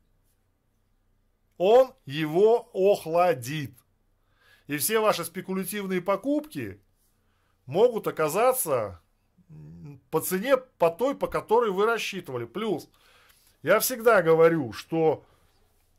[1.59, 3.77] Он его охладит.
[4.67, 6.81] И все ваши спекулятивные покупки
[7.67, 9.03] могут оказаться
[10.11, 12.45] по цене, по той, по которой вы рассчитывали.
[12.45, 12.89] Плюс,
[13.63, 15.25] я всегда говорю, что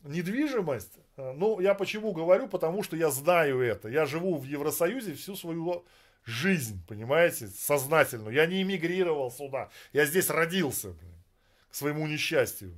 [0.03, 3.89] недвижимость, э, ну, я почему говорю, потому что я знаю это.
[3.89, 5.85] Я живу в Евросоюзе всю свою
[6.25, 8.29] жизнь, понимаете, сознательно.
[8.29, 9.69] Я не эмигрировал сюда.
[9.91, 11.23] Я здесь родился, блин,
[11.69, 12.73] к своему несчастью.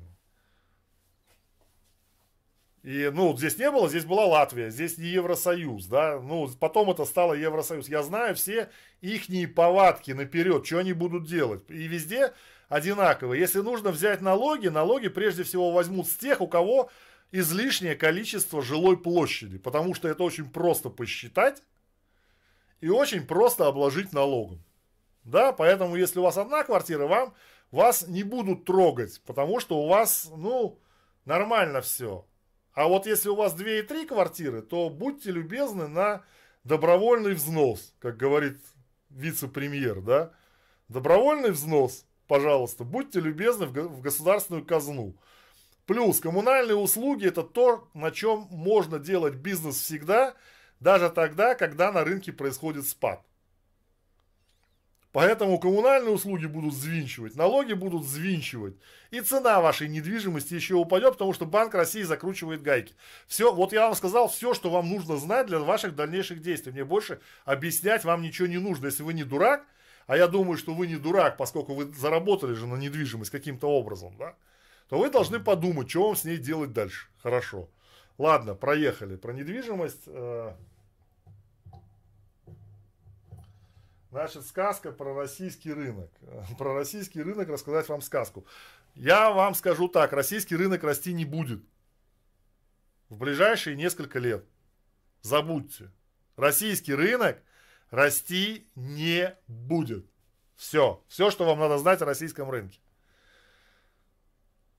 [2.86, 7.04] И, ну, здесь не было, здесь была Латвия, здесь не Евросоюз, да, ну, потом это
[7.06, 7.90] стало Евросоюз.
[7.90, 8.70] Я знаю все
[9.02, 11.64] ихние повадки наперед, что они будут делать.
[11.68, 12.32] И везде
[12.70, 13.34] одинаково.
[13.34, 16.92] Если нужно взять налоги, налоги прежде всего возьмут с тех, у кого
[17.32, 21.64] излишнее количество жилой площади, потому что это очень просто посчитать
[22.82, 24.64] и очень просто обложить налогом.
[25.24, 27.34] Да, поэтому если у вас одна квартира, вам
[27.72, 30.78] вас не будут трогать, потому что у вас, ну,
[31.26, 32.28] нормально все.
[32.76, 36.24] А вот если у вас 2 и 3 квартиры, то будьте любезны на
[36.66, 38.58] добровольный взнос, как говорит
[39.10, 40.32] вице-премьер, да.
[40.90, 45.16] Добровольный взнос, пожалуйста, будьте любезны в государственную казну.
[45.86, 50.34] Плюс коммунальные услуги это то, на чем можно делать бизнес всегда,
[50.82, 53.24] даже тогда, когда на рынке происходит спад.
[55.16, 58.76] Поэтому коммунальные услуги будут взвинчивать, налоги будут взвинчивать.
[59.11, 62.93] И цена вашей недвижимости еще упадет, потому что Банк России закручивает гайки.
[63.26, 66.74] Все, вот я вам сказал все, что вам нужно знать для ваших дальнейших действий.
[66.74, 68.88] Мне больше объяснять вам ничего не нужно.
[68.88, 69.66] Если вы не дурак,
[70.05, 74.18] а я думаю, что вы не дурак, поскольку вы заработали же на недвижимость каким-то образом,
[74.18, 74.36] да,
[74.89, 77.07] то вы должны подумать, что вам с ней делать дальше.
[77.24, 77.70] Хорошо.
[78.18, 79.16] Ладно, проехали.
[79.16, 80.03] Про недвижимость.
[80.07, 80.55] Э,
[84.16, 86.09] значит, сказка про российский рынок.
[86.57, 88.45] Про российский рынок рассказать вам сказку.
[88.93, 91.61] Я вам скажу так, российский рынок расти не будет.
[93.09, 94.45] В ближайшие несколько лет.
[95.22, 95.91] Забудьте.
[96.38, 97.43] Российский рынок
[97.89, 100.05] расти не будет.
[100.55, 101.03] Все.
[101.09, 102.80] Все, что вам надо знать о российском рынке.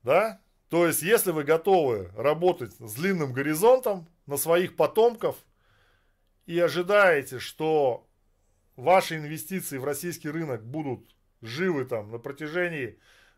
[0.01, 0.41] Да?
[0.69, 5.35] То есть, если вы готовы работать с длинным горизонтом на своих потомков
[6.47, 8.06] и ожидаете, что
[8.77, 12.97] ваши инвестиции в российский рынок будут живы там на протяжении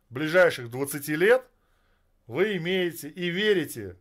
[0.10, 1.44] ближайших 20 лет,
[2.28, 3.98] вы имеете и верите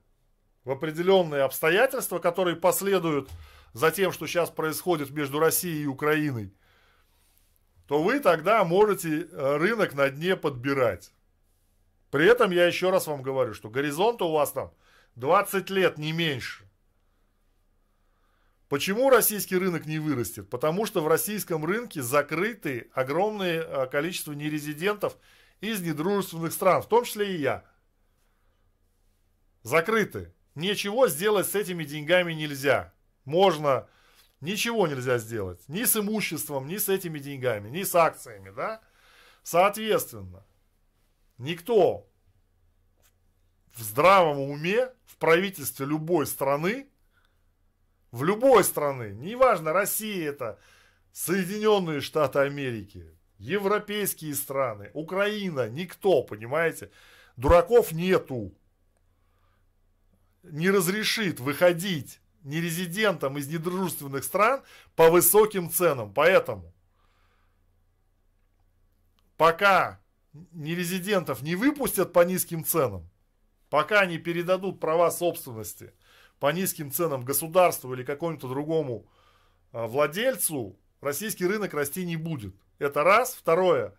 [0.64, 3.30] в определенные обстоятельства, которые последуют
[3.72, 6.53] за тем, что сейчас происходит между Россией и Украиной,
[7.86, 11.12] то вы тогда можете э, рынок на дне подбирать.
[12.11, 14.72] При этом я еще раз вам говорю, что горизонт у вас там
[15.16, 16.68] 20 лет, не меньше.
[18.69, 20.51] Почему российский рынок не вырастет?
[20.51, 25.16] Потому что в российском рынке закрыты огромное э, количество нерезидентов
[25.61, 27.64] из недружественных стран, в том числе и я.
[29.62, 30.35] Закрыты.
[30.55, 32.93] Ничего сделать с этими деньгами нельзя.
[33.25, 33.89] Можно,
[34.41, 35.66] ничего нельзя сделать.
[35.69, 38.83] Ни с имуществом, ни с этими деньгами, ни с акциями, да?
[39.43, 40.45] Соответственно,
[41.39, 42.07] никто
[43.73, 46.89] в здравом уме в правительстве любой страны,
[48.11, 50.59] в любой страны, неважно, Россия это,
[51.13, 53.05] Соединенные Штаты Америки,
[53.39, 56.91] европейские страны, Украина, никто, понимаете,
[57.37, 58.55] дураков нету,
[60.43, 64.63] не разрешит выходить нерезидентам из недружественных стран
[64.97, 66.15] по высоким ценам.
[66.15, 66.73] Поэтому
[69.37, 70.01] пока
[70.53, 73.09] нерезидентов не выпустят по низким ценам,
[73.69, 75.93] пока не передадут права собственности
[76.41, 79.07] по низким ценам государству или какому-то другому
[79.72, 82.55] а, владельцу, российский рынок расти не будет.
[82.78, 83.34] Это раз.
[83.34, 83.95] Второе.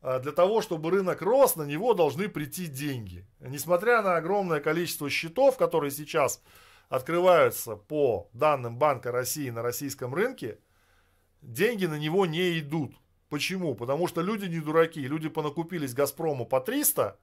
[0.00, 3.26] А, для того, чтобы рынок рос, на него должны прийти деньги.
[3.40, 6.42] Несмотря на огромное количество счетов, которые сейчас
[6.88, 10.58] открываются по данным Банка России на российском рынке,
[11.42, 12.94] деньги на него не идут.
[13.28, 13.74] Почему?
[13.74, 15.00] Потому что люди не дураки.
[15.00, 17.18] Люди понакупились Газпрому по 300,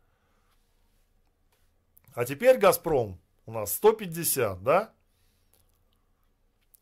[2.13, 3.21] а теперь Газпром
[3.51, 4.93] у нас 150, да?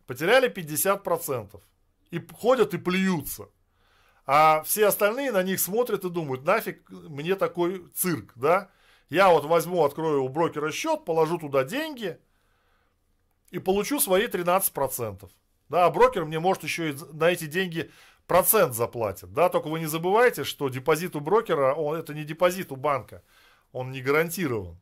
[0.05, 1.59] Потеряли 50%.
[2.11, 3.49] И ходят и плюются.
[4.26, 8.70] А все остальные на них смотрят и думают, нафиг мне такой цирк, да?
[9.09, 12.20] Я вот возьму, открою у брокера счет, положу туда деньги
[13.49, 15.30] и получу свои 13%.
[15.70, 17.89] Да, а брокер мне может еще и на эти деньги
[18.28, 19.34] процент заплатит.
[19.34, 23.24] Да, только вы не забывайте, что депозит у брокера, он, это не депозит у банка,
[23.72, 24.78] он не гарантирован.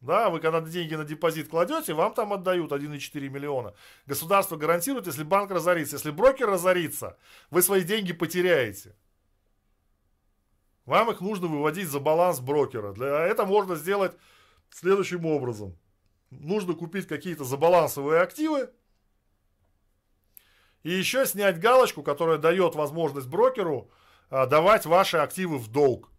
[0.00, 3.74] Да, вы когда деньги на депозит кладете, вам там отдают 1,4 миллиона.
[4.06, 5.96] Государство гарантирует, если банк разорится.
[5.96, 7.18] Если брокер разорится,
[7.50, 8.96] вы свои деньги потеряете.
[10.86, 12.92] Вам их нужно выводить за баланс брокера.
[12.92, 14.16] Для этого можно сделать
[14.70, 15.78] следующим образом.
[16.30, 18.70] Нужно купить какие-то забалансовые активы.
[20.82, 23.90] И еще снять галочку, которая дает возможность брокеру
[24.30, 26.10] а, давать ваши активы в долг.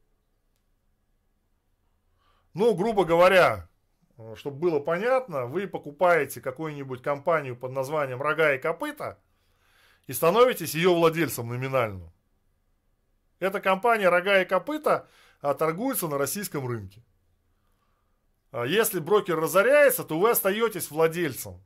[2.53, 3.70] Ну, грубо говоря,
[4.35, 9.19] чтобы было понятно, вы покупаете какую-нибудь компанию под названием «Рога и копыта»
[10.07, 12.11] и становитесь ее владельцем номинально.
[13.39, 15.07] Эта компания «Рога и копыта»
[15.41, 17.03] а, торгуется на российском рынке.
[18.51, 21.61] А если брокер разоряется, то вы остаетесь владельцем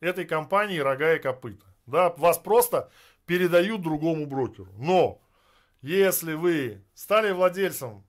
[0.00, 1.66] этой компании «Рога и копыта».
[1.86, 2.90] Да, вас просто
[3.26, 4.72] передают другому брокеру.
[4.76, 5.22] Но
[5.82, 8.04] если вы стали владельцем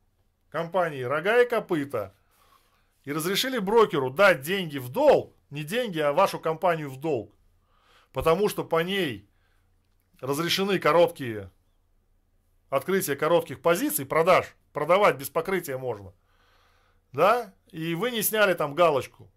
[0.49, 2.15] компании «Рога и копыта»,
[3.05, 7.33] и разрешили брокеру дать деньги в долг, не деньги, а вашу компанию в долг,
[8.11, 9.29] потому что по ней
[10.19, 11.51] разрешены короткие
[12.69, 16.13] открытия коротких позиций, продаж, продавать без покрытия можно,
[17.11, 19.31] да, и вы не сняли там галочку,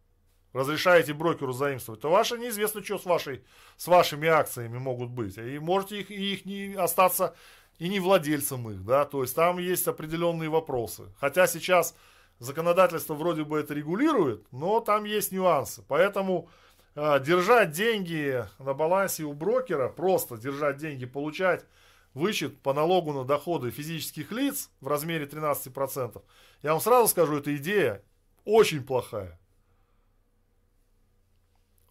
[0.53, 3.45] разрешаете брокеру заимствовать, то ваше неизвестно, что с, вашей,
[3.77, 5.37] с вашими акциями могут быть.
[5.37, 7.37] И можете их, их не остаться
[7.79, 11.12] и не владельцем их, да, то есть там есть определенные вопросы.
[11.21, 11.95] Хотя сейчас
[12.39, 15.82] законодательство вроде бы это регулирует, но там есть нюансы.
[15.89, 16.49] Поэтому
[16.95, 21.64] э, держать деньги на балансе у брокера, просто держать деньги, получать
[22.14, 26.22] вычет по налогу на доходы физических лиц в размере 13%,
[26.62, 28.03] я вам сразу скажу, эта идея
[28.45, 29.39] очень плохая.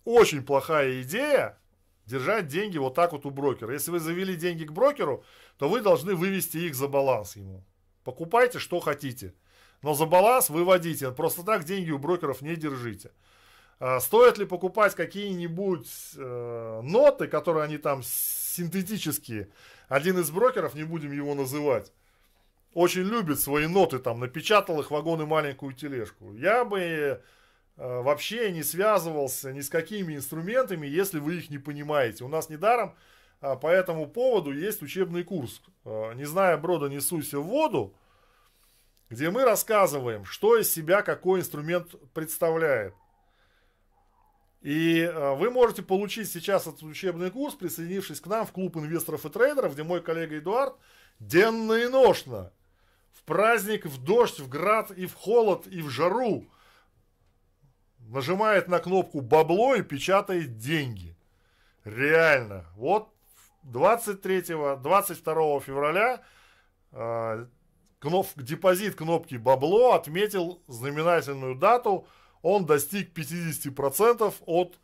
[0.04, 1.58] Очень плохая идея
[2.06, 3.74] держать деньги вот так вот у брокера.
[3.74, 5.24] Если вы завели деньги к брокеру,
[5.58, 7.64] то вы должны вывести их за баланс ему.
[8.04, 9.34] Покупайте, что хотите.
[9.82, 11.12] Но за баланс выводите.
[11.12, 13.12] Просто так деньги у брокеров не держите.
[13.80, 19.50] А стоит ли покупать какие-нибудь э, ноты, которые они там синтетические?
[19.88, 21.94] Один из брокеров, не будем его называть,
[22.74, 26.34] очень любит свои ноты, там, напечатал их вагон и маленькую тележку.
[26.34, 27.20] Я бы э,
[27.76, 32.24] вообще не связывался ни с какими инструментами, если вы их не понимаете.
[32.24, 32.96] У нас недаром
[33.42, 35.62] э, по этому поводу есть учебный курс.
[35.86, 37.94] Э, не зная брода, несуйся в воду,
[39.10, 42.94] где мы рассказываем, что из себя какой инструмент представляет.
[44.62, 49.26] И э, вы можете получить сейчас этот учебный курс, присоединившись к нам в клуб инвесторов
[49.26, 50.76] и трейдеров, где мой коллега Эдуард
[51.20, 52.52] денно и ношно,
[53.14, 56.46] в праздник, в дождь, в град и в холод и в жару
[58.00, 61.16] нажимает на кнопку бабло и печатает деньги.
[61.84, 62.66] Реально.
[62.76, 63.10] Вот
[63.66, 66.24] 23-22 февраля
[68.08, 72.08] э, кноп, депозит кнопки бабло отметил знаменательную дату–
[72.42, 74.80] он достиг 50% от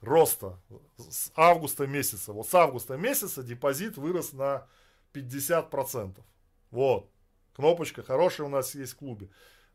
[0.00, 0.58] роста
[0.96, 2.32] с августа месяца.
[2.32, 4.66] Вот с августа месяца депозит вырос на
[5.12, 6.20] 50%.
[6.70, 7.10] Вот.
[7.54, 9.28] Кнопочка хорошая у нас есть в клубе.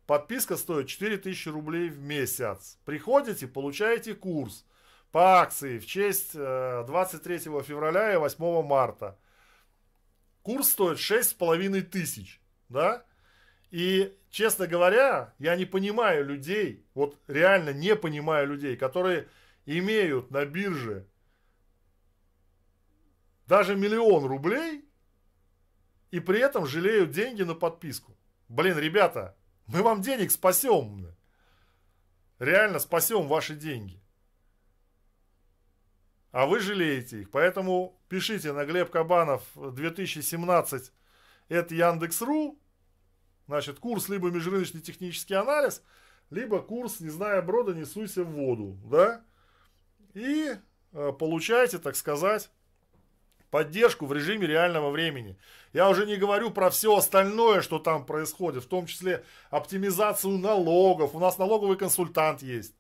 [0.06, 2.80] Подписка стоит 4000 рублей в месяц.
[2.86, 4.66] Приходите, получаете курс
[5.12, 9.20] по акции в честь 23 э, февраля и 8 марта.
[10.48, 12.40] Курс стоит 6,5 тысяч.
[12.70, 13.06] Да?
[13.70, 19.28] И, честно говоря, я не понимаю людей, вот реально не понимаю людей, которые
[19.66, 21.06] имеют на бирже
[23.46, 24.86] даже миллион рублей
[26.12, 28.18] и при этом жалеют деньги на подписку.
[28.48, 29.36] Блин, ребята,
[29.66, 31.14] мы вам денег спасем.
[32.40, 34.02] Реально спасем ваши деньги.
[36.32, 37.32] А вы жалеете их.
[37.32, 40.92] Поэтому пишите на Глеб Кабанов 2017
[41.50, 42.60] это Яндекс.ру
[43.48, 45.82] Значит, курс либо межрыночный технический анализ,
[46.30, 49.24] либо курс, не зная брода, не в воду, да,
[50.14, 50.58] и
[50.92, 52.52] э, получаете, так сказать,
[53.50, 55.38] поддержку в режиме реального времени.
[55.72, 61.16] Я уже не говорю про все остальное, что там происходит, в том числе оптимизацию налогов.
[61.16, 62.76] У нас налоговый консультант есть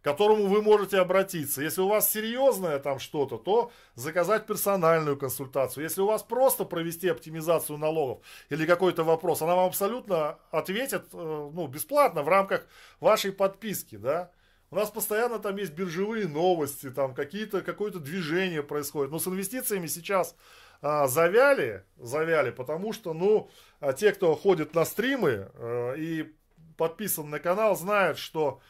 [0.00, 1.62] к которому вы можете обратиться.
[1.62, 5.84] Если у вас серьезное там что-то, то заказать персональную консультацию.
[5.84, 11.50] Если у вас просто провести оптимизацию налогов или какой-то вопрос, она вам абсолютно ответит э,
[11.52, 12.66] ну, бесплатно в рамках
[13.00, 13.96] вашей подписки.
[13.96, 14.30] Да?
[14.70, 19.10] У нас постоянно там есть биржевые новости, там какие-то, какое-то движение происходит.
[19.10, 20.36] Но с инвестициями сейчас
[20.82, 26.32] а, завяли, завяли, потому что, ну, а те, кто ходит на стримы а, и
[26.76, 28.60] подписан на канал, знают, что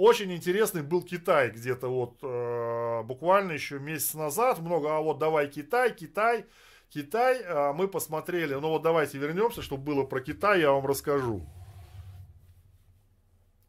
[0.00, 4.58] очень интересный был Китай где-то вот э, буквально еще месяц назад.
[4.58, 6.46] Много, а вот давай Китай, Китай,
[6.88, 7.42] Китай.
[7.42, 11.42] Э, мы посмотрели, ну вот давайте вернемся, чтобы было про Китай, я вам расскажу.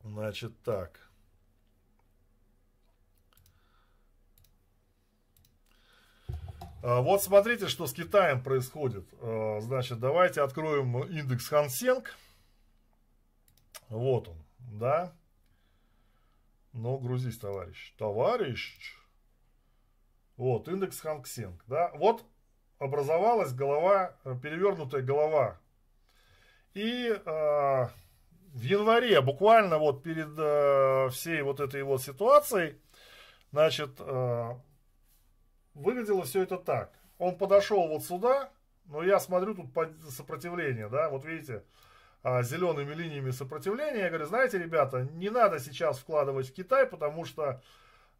[0.04, 1.00] Значит так.
[6.82, 9.06] А, вот смотрите, что с Китаем происходит.
[9.20, 12.16] А, значит, давайте откроем индекс Хансенг.
[13.90, 15.14] Вот он, да.
[16.74, 17.94] Но грузись, товарищ.
[17.98, 18.98] Товарищ.
[20.38, 21.64] Вот, индекс Ханксенг.
[21.68, 21.92] Да?
[21.96, 22.24] Вот
[22.80, 25.60] образовалась голова, э, перевернутая голова.
[26.74, 27.88] И э,
[28.54, 32.78] в январе, буквально вот перед э, всей вот этой вот ситуацией,
[33.52, 34.50] значит, э,
[35.74, 36.94] выглядело все это так.
[37.18, 38.52] Он подошел вот сюда,
[38.86, 39.68] но я смотрю тут
[40.10, 41.64] сопротивление, да, вот видите,
[42.24, 44.02] зелеными линиями сопротивления.
[44.02, 47.62] Я говорю, знаете, ребята, не надо сейчас вкладывать в Китай, потому что,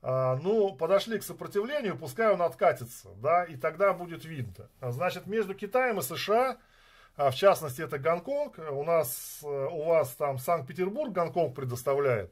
[0.02, 4.70] а, ну, подошли к сопротивлению, пускай он откатится, да, и тогда будет видно.
[4.82, 6.58] Значит, между Китаем и США,
[7.16, 12.32] а, в частности, это Гонконг, у нас, э, у вас там Санкт-Петербург Гонконг предоставляет.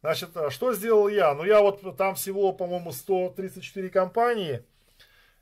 [0.00, 1.34] Значит, что сделал я?
[1.34, 4.64] Ну, я вот там всего, по-моему, 134 компании.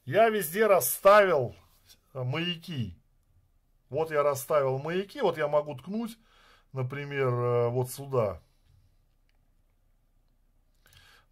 [0.05, 1.55] Я везде расставил
[2.15, 2.97] маяки.
[3.97, 6.19] Вот я расставил маяки, вот я могу ткнуть,
[6.75, 8.43] например, э, вот сюда.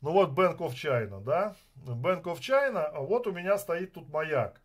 [0.01, 1.57] Ну вот Bank of China, да?
[1.77, 4.63] Bank of China, вот у меня стоит тут маяк.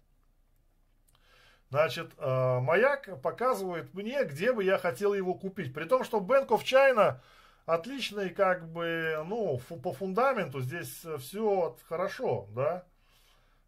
[1.71, 5.73] Значит, э, маяк показывает мне, где бы я хотел его купить.
[5.73, 7.19] При том, что Bank of China
[7.65, 12.85] отличный, как бы, ну, по фундаменту здесь все хорошо, да?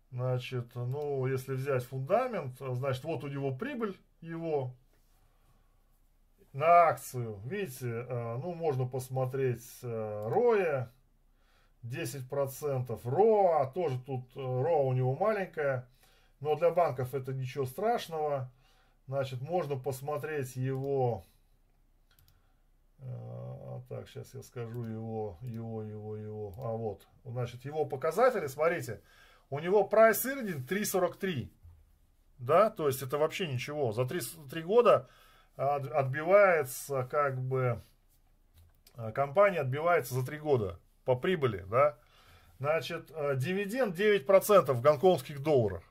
[0.09, 4.74] Значит, ну, если взять фундамент, значит, вот у него прибыль его
[6.53, 7.39] на акцию.
[7.45, 10.91] Видите, э, ну, можно посмотреть э, Роя,
[11.84, 12.99] 10%.
[13.03, 15.88] РОА, тоже тут э, РОА у него маленькая,
[16.39, 18.51] но для банков это ничего страшного.
[19.07, 21.26] Значит, можно посмотреть его...
[23.89, 26.53] Так, сейчас я скажу его, его, его, его.
[26.59, 29.01] А вот, значит, его показатели, смотрите,
[29.49, 31.49] у него price earning 3.43.
[32.42, 33.92] Да, то есть это вообще ничего.
[33.92, 34.20] За 3,
[34.50, 35.08] 3 года
[35.56, 37.82] отбивается как бы
[38.96, 42.00] э, компания отбивается за 3 года по прибыли, да.
[42.60, 45.84] Значит, э, дивиденд 9% в гонконгских долларах.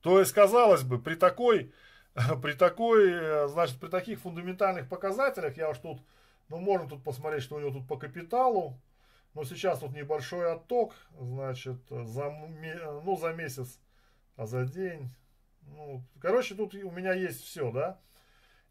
[0.00, 1.72] То есть, казалось бы, при такой,
[2.40, 6.00] при такой, э, значит, при таких фундаментальных показателях, я уж тут,
[6.48, 8.80] ну, можно тут посмотреть, что у него тут по капиталу,
[9.34, 13.80] но сейчас тут небольшой отток, значит, за, ну, за месяц,
[14.36, 15.10] а за день,
[15.62, 17.98] ну, короче, тут у меня есть все, да.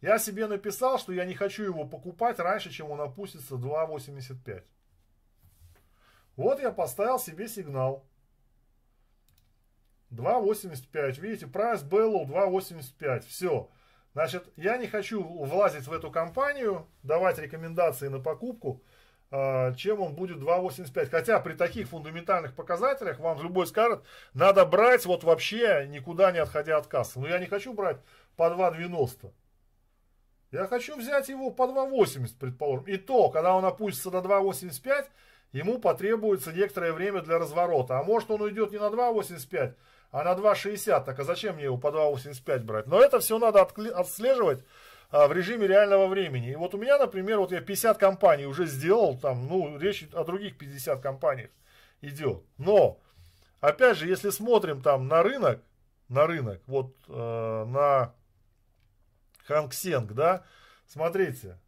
[0.01, 4.63] Я себе написал, что я не хочу его покупать раньше, чем он опустится 2.85.
[6.35, 8.05] Вот я поставил себе сигнал.
[10.11, 11.19] 2.85.
[11.19, 13.25] Видите, price below 2.85.
[13.27, 13.69] Все.
[14.13, 18.81] Значит, я не хочу влазить в эту компанию, давать рекомендации на покупку,
[19.77, 21.09] чем он будет 2.85.
[21.09, 26.77] Хотя при таких фундаментальных показателях вам любой скажет, надо брать вот вообще никуда не отходя
[26.77, 27.19] от кассы.
[27.19, 27.97] Но я не хочу брать
[28.35, 29.31] по 2.90.
[30.51, 32.85] Я хочу взять его по 2.80, предположим.
[32.85, 35.05] И то, когда он опустится до 2.85,
[35.51, 37.99] ему потребуется некоторое время для разворота.
[37.99, 39.73] А может он уйдет не на 2.85,
[40.11, 41.03] а на 2.60.
[41.03, 42.87] Так а зачем мне его по 2.85 брать?
[42.87, 44.63] Но это все надо отслеживать а,
[45.15, 46.51] в режиме реального времени.
[46.51, 50.23] И вот у меня, например, вот я 50 компаний уже сделал, там, ну, речь о
[50.25, 51.51] других 50 компаниях
[52.01, 52.43] идет.
[52.57, 52.99] Но,
[53.61, 55.63] опять же, если смотрим там на рынок,
[56.09, 58.13] на рынок, вот э, на
[59.45, 60.43] Хангсенг, да,
[60.85, 61.59] смотрите,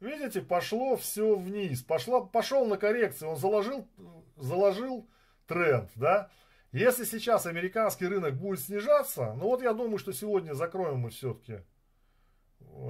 [0.00, 3.88] видите, пошло все вниз, пошло, пошел на коррекцию, он заложил,
[4.36, 5.08] заложил
[5.46, 6.30] тренд, да,
[6.72, 11.62] если сейчас американский рынок будет снижаться, ну вот я думаю, что сегодня закроем мы все-таки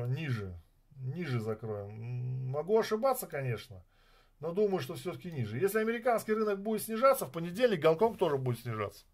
[0.06, 0.58] ниже,
[0.96, 2.50] ниже закроем.
[2.50, 3.84] Могу ошибаться, конечно,
[4.40, 5.58] но думаю, что все-таки ниже.
[5.58, 9.04] Если американский рынок будет снижаться, в понедельник Гонконг тоже будет снижаться.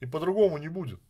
[0.00, 1.00] И по-другому не будет.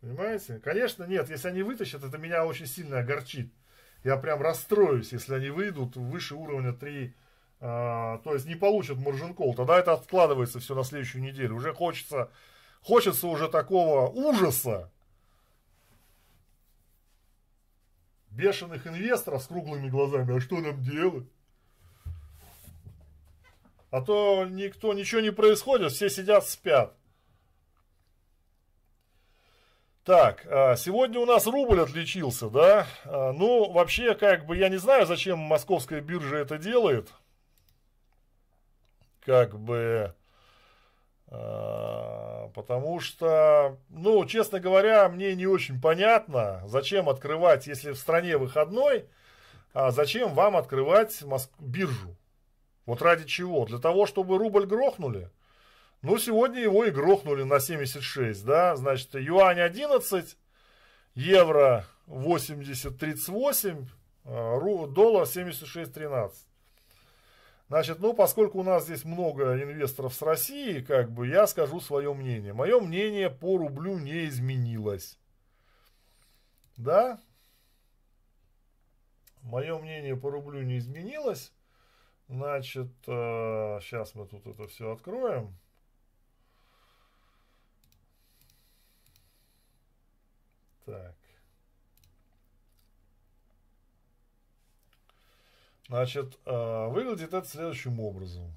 [0.00, 0.58] Понимаете?
[0.58, 3.52] Конечно, нет, если они вытащат, это меня очень сильно огорчит.
[4.02, 7.14] Я прям расстроюсь, если они выйдут выше уровня 3,
[7.60, 9.54] а, то есть не получат маржин кол.
[9.54, 11.54] Тогда это откладывается все на следующую неделю.
[11.54, 12.30] Уже хочется,
[12.84, 14.90] хочется уже такого ужаса.
[18.30, 20.36] Бешеных инвесторов с круглыми глазами.
[20.36, 21.26] А что нам делать?
[23.90, 26.94] А то никто, ничего не происходит, все сидят, спят.
[30.02, 32.86] Так, а, сегодня у нас рубль отличился, да?
[33.04, 37.08] А, ну, вообще, как бы, я не знаю, зачем московская биржа это делает.
[39.20, 40.14] Как бы,
[41.28, 49.06] потому что, ну, честно говоря, мне не очень понятно, зачем открывать, если в стране выходной,
[49.72, 51.22] а зачем вам открывать
[51.58, 52.16] биржу?
[52.86, 53.64] Вот ради чего?
[53.64, 55.30] Для того, чтобы рубль грохнули?
[56.02, 60.36] Ну, сегодня его и грохнули на 76, да, значит, юань 11,
[61.14, 63.86] евро 80.38,
[64.26, 66.32] а, доллар 76.13.
[67.68, 72.12] Значит, ну, поскольку у нас здесь много инвесторов с России, как бы, я скажу свое
[72.12, 72.52] мнение.
[72.52, 75.18] Мое мнение по рублю не изменилось.
[76.76, 77.18] Да?
[79.42, 81.52] Мое мнение по рублю не изменилось.
[82.28, 85.54] Значит, э, сейчас мы тут это все откроем.
[90.84, 91.23] Так.
[95.88, 98.50] Значит, э, выглядит это следующим образом.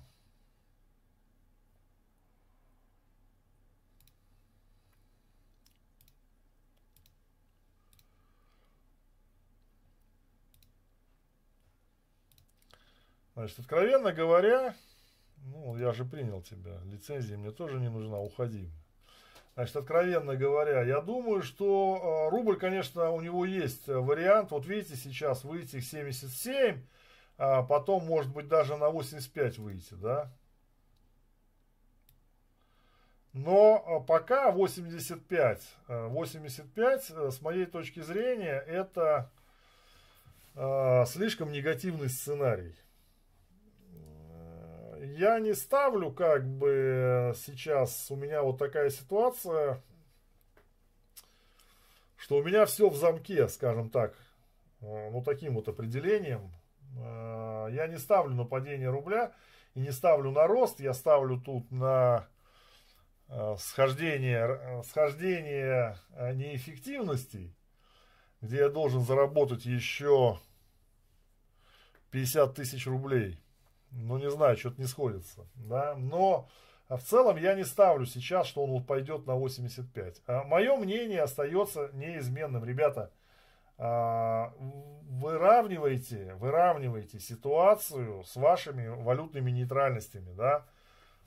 [13.34, 14.74] Значит, откровенно говоря,
[15.44, 18.72] ну, я же принял тебя, лицензия мне тоже не нужна, уходи.
[19.54, 24.52] Значит, откровенно говоря, я думаю, что э, рубль, конечно, у него есть вариант.
[24.52, 26.82] Вот видите, сейчас выйти к 77,
[27.38, 30.32] а потом, может быть, даже на 85 выйти, да.
[33.34, 39.30] Но э, пока 85, 85, э, с моей точки зрения, это
[40.56, 42.76] э, слишком негативный сценарий
[45.18, 49.82] я не ставлю как бы сейчас, у меня вот такая ситуация,
[52.18, 54.14] что у меня все в замке, скажем так,
[54.82, 56.52] э, ну таким вот определением.
[56.98, 59.34] Э, я не ставлю на падение рубля
[59.74, 62.28] и не ставлю на рост, я ставлю тут на
[63.30, 65.98] э, схождение, схождение
[66.34, 67.56] неэффективностей,
[68.42, 70.40] где я должен заработать еще
[72.12, 73.40] 50 тысяч рублей.
[73.92, 75.48] Ну, не знаю, что-то не сходится.
[75.56, 75.96] Да?
[75.96, 76.50] Но
[76.90, 80.22] в целом я не ставлю сейчас, что он вот пойдет на 85.
[80.28, 82.64] А мое мнение остается неизменным.
[82.64, 83.12] Ребята,
[83.78, 84.54] а,
[85.10, 90.34] выравнивайте, выравнивайте ситуацию с вашими валютными нейтральностями.
[90.34, 90.66] Да?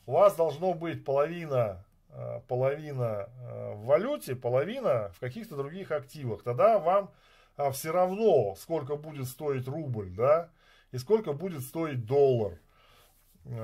[0.07, 6.43] У вас должно быть половина а, половина а, в валюте, половина в каких-то других активах.
[6.43, 7.11] Тогда вам
[7.73, 10.49] все равно, сколько будет стоить рубль, да,
[10.93, 12.59] и сколько будет стоить доллар.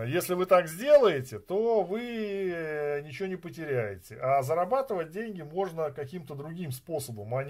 [0.06, 4.18] Если вы так сделаете, то вы э, ничего не потеряете.
[4.20, 7.44] А зарабатывать деньги можно каким-то другим способом, а,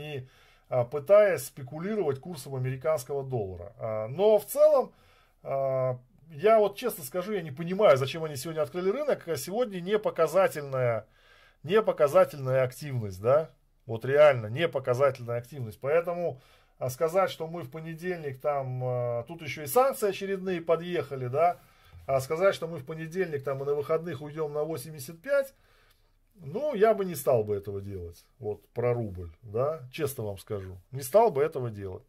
[0.68, 3.72] пытаясь спекулировать курсом американского доллара.
[3.78, 4.92] А, но в целом,
[5.42, 5.98] а,
[6.30, 9.24] я вот честно скажу, я не понимаю, зачем они сегодня открыли рынок.
[9.36, 11.06] Сегодня не показательная,
[11.62, 13.50] не показательная активность, да,
[13.86, 15.78] вот реально не показательная активность.
[15.80, 16.40] Поэтому
[16.78, 21.58] а сказать, что мы в понедельник там, а, тут еще и санкции очередные подъехали, да,
[22.06, 25.54] а сказать, что мы в понедельник там и на выходных уйдем на 85,
[26.40, 30.78] ну, я бы не стал бы этого делать, вот, про рубль, да, честно вам скажу,
[30.90, 32.04] не стал бы этого делать.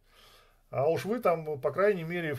[0.70, 2.36] А уж вы там, по крайней мере,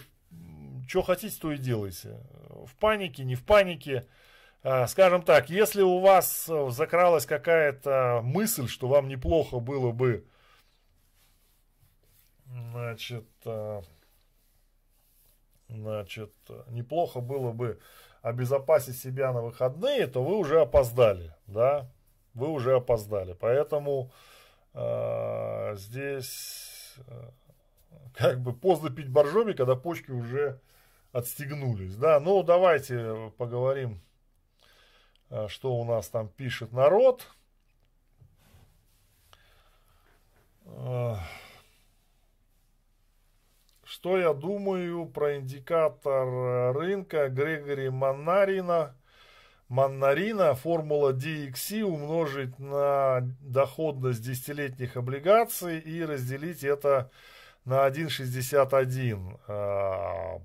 [0.88, 2.20] что хотите, то и делайте.
[2.66, 4.08] В панике, не в панике.
[4.62, 10.26] А, скажем так, если у вас закралась какая-то мысль, что вам неплохо было бы
[12.72, 13.82] Значит, э,
[15.68, 16.34] значит,
[16.70, 17.80] неплохо было бы
[18.22, 21.90] обезопасить себя на выходные, то вы уже опоздали, да,
[22.34, 23.34] вы уже опоздали.
[23.34, 24.12] Поэтому
[24.74, 27.30] э, здесь э,
[28.14, 30.60] как бы поздно пить боржоми, когда почки уже
[31.12, 32.20] отстегнулись, да.
[32.20, 34.02] Ну, давайте поговорим,
[35.30, 37.28] э, что у нас там пишет народ.
[40.66, 41.16] Э,
[43.90, 48.96] что я думаю про индикатор рынка Грегори Маннарина?
[49.68, 57.10] Маннарина, формула DXC умножить на доходность десятилетних облигаций и разделить это
[57.66, 59.40] на 1,61.
[59.48, 60.40] А,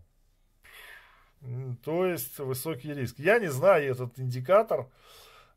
[1.84, 3.18] то есть высокий риск.
[3.18, 4.86] Я не знаю этот индикатор.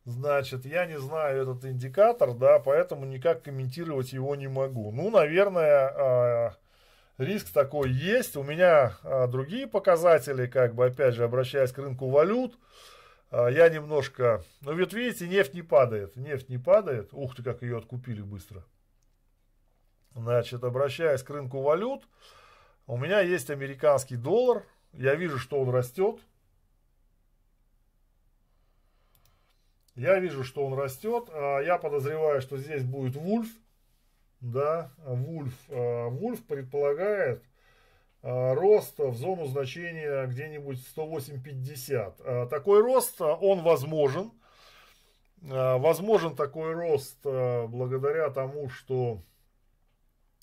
[0.03, 4.91] Значит, я не знаю этот индикатор, да, поэтому никак комментировать его не могу.
[4.91, 6.57] Ну, наверное, а,
[7.17, 8.35] риск такой есть.
[8.35, 12.57] У меня а, другие показатели, как бы, опять же, обращаясь к рынку валют,
[13.29, 17.09] а, я немножко, ну, вот видите, нефть не падает, нефть не падает.
[17.11, 18.63] Ух ты, как ее откупили быстро.
[20.15, 22.07] Значит, обращаясь к рынку валют,
[22.87, 24.63] у меня есть американский доллар,
[24.93, 26.19] я вижу, что он растет.
[29.95, 31.27] Я вижу, что он растет.
[31.31, 33.49] А, я подозреваю, что здесь будет Вульф
[34.41, 35.53] да, Вульф.
[35.69, 37.43] А, Вульф предполагает
[38.21, 42.15] а, рост в зону значения где-нибудь 108-50.
[42.19, 44.31] А, такой рост, он возможен.
[45.39, 49.21] Возможен такой рост благодаря тому, что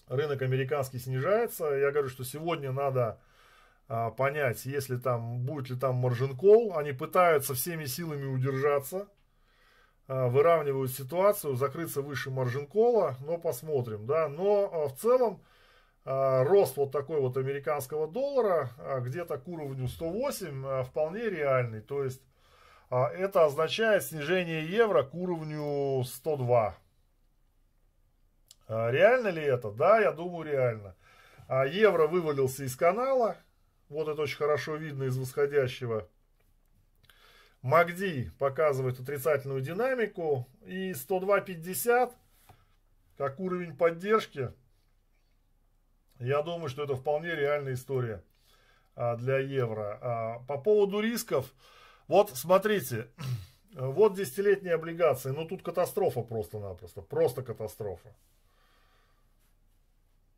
[0.07, 1.65] рынок американский снижается.
[1.67, 3.19] Я говорю, что сегодня надо
[4.17, 6.39] понять, если там, будет ли там маржин.
[6.77, 9.09] Они пытаются всеми силами удержаться
[10.07, 15.43] выравнивают ситуацию, закрыться выше маржин-кола, но посмотрим, да, но а, в целом
[16.05, 18.71] а, рост вот такой вот американского доллара
[19.01, 22.23] где-то к уровню 108 вполне реальный, то есть
[22.91, 26.77] это означает снижение евро к уровню 102.
[28.69, 29.73] Реально ли это?
[29.73, 30.95] Да, я думаю реально.
[31.49, 33.37] Евро вывалился из канала,
[33.89, 36.09] вот это очень хорошо видно из восходящего
[37.65, 40.47] МАКДИ показывает отрицательную динамику.
[40.67, 42.13] И 102.50
[43.17, 44.53] как уровень поддержки.
[46.19, 48.23] Я думаю, что это вполне реальная история
[48.95, 49.99] а, для евро.
[50.03, 51.53] А, по поводу рисков.
[52.07, 53.09] Вот смотрите.
[53.77, 55.31] Вот десятилетние облигации.
[55.31, 57.03] Ну тут катастрофа просто-напросто.
[57.03, 58.15] Просто катастрофа.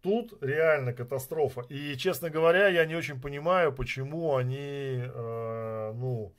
[0.00, 1.60] Тут реально катастрофа.
[1.68, 6.32] И, честно говоря, я не очень понимаю, почему они, э, ну,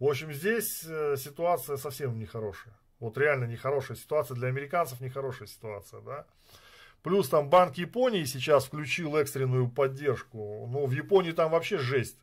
[0.00, 2.72] в общем, здесь э, ситуация совсем нехорошая.
[3.00, 4.34] Вот реально нехорошая ситуация.
[4.34, 6.24] Для американцев нехорошая ситуация, да.
[7.02, 10.66] Плюс там Банк Японии сейчас включил экстренную поддержку.
[10.70, 12.16] Ну, в Японии там вообще жесть.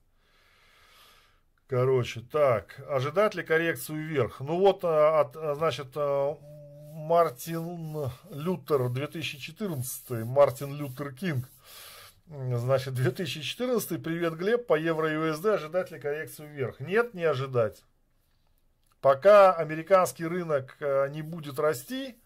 [1.67, 4.39] Короче, так, ожидать ли коррекцию вверх?
[4.39, 11.47] Ну вот, а, от, а, значит, Мартин Лютер 2014, Мартин Лютер Кинг
[12.29, 16.81] Значит, 2014, привет, Глеб, по евро USD ожидать ли коррекцию вверх?
[16.81, 17.85] Нет, не ожидать.
[18.99, 22.17] пока американский рынок э, не будет расти,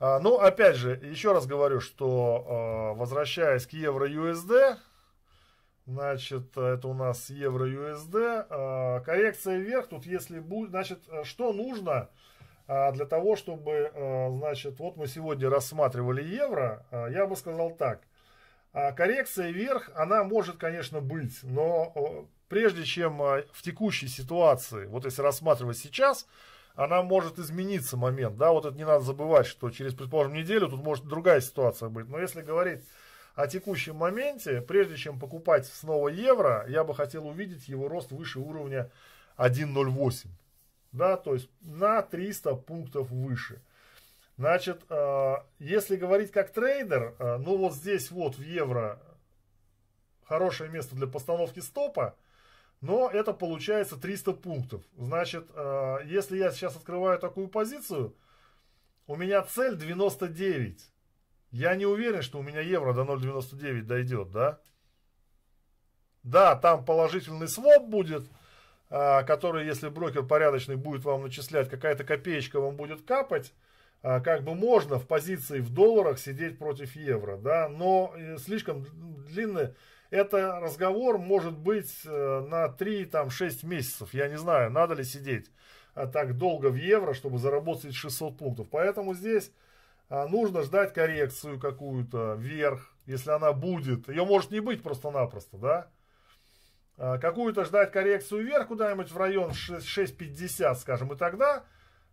[0.00, 4.76] а, ну, опять же, еще раз говорю, что э, возвращаясь к евро-USD,
[5.86, 12.08] значит, это у нас евро-USD, э, коррекция вверх, тут если будет, значит, что нужно
[12.66, 13.92] для того, чтобы,
[14.40, 18.00] значит, вот мы сегодня рассматривали евро, я бы сказал так,
[18.96, 25.78] коррекция вверх, она может, конечно, быть, но прежде чем в текущей ситуации, вот если рассматривать
[25.78, 26.26] сейчас,
[26.74, 30.82] она может измениться момент, да, вот это не надо забывать, что через, предположим, неделю тут
[30.82, 32.82] может другая ситуация быть, но если говорить
[33.34, 38.40] о текущем моменте, прежде чем покупать снова евро, я бы хотел увидеть его рост выше
[38.40, 38.90] уровня
[39.38, 40.28] 1.08,
[40.92, 43.62] да, то есть на 300 пунктов выше.
[44.36, 49.00] Значит, э, если говорить как трейдер, э, ну вот здесь вот в евро
[50.24, 52.16] хорошее место для постановки стопа,
[52.82, 54.82] но это получается 300 пунктов.
[54.98, 58.14] Значит, э, если я сейчас открываю такую позицию,
[59.06, 60.90] у меня цель 99.
[61.50, 64.60] Я не уверен, что у меня евро до 0.99 дойдет, да?
[66.22, 68.28] Да, там положительный своп будет,
[68.88, 73.54] который, если брокер порядочный будет вам начислять, какая-то копеечка вам будет капать,
[74.02, 78.86] как бы можно в позиции в долларах сидеть против евро, да, но слишком
[79.28, 79.70] длинный
[80.10, 84.14] это разговор может быть э, на 3-6 месяцев.
[84.14, 85.50] Я не знаю, надо ли сидеть
[85.94, 88.68] а, так долго в евро, чтобы заработать 600 пунктов.
[88.70, 89.50] Поэтому здесь
[90.08, 94.08] а, нужно ждать коррекцию какую-то вверх, если она будет.
[94.08, 95.90] Ее может не быть просто-напросто, да?
[96.96, 101.64] А, какую-то ждать коррекцию вверх куда-нибудь в район 6.50, скажем, и тогда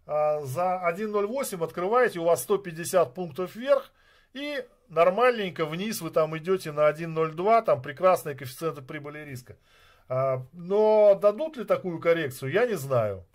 [0.06, 3.92] за 1.08 открываете, у вас 150 пунктов вверх,
[4.34, 9.58] и нормальненько вниз вы там идете на 1.02, там прекрасные коэффициенты прибыли и риска.
[10.10, 13.26] А, но дадут ли такую коррекцию, я не знаю.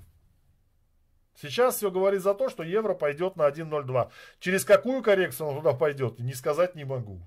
[1.40, 4.10] Сейчас все говорит за то, что евро пойдет на 1.02.
[4.40, 7.22] Через какую коррекцию он туда пойдет, не сказать не могу.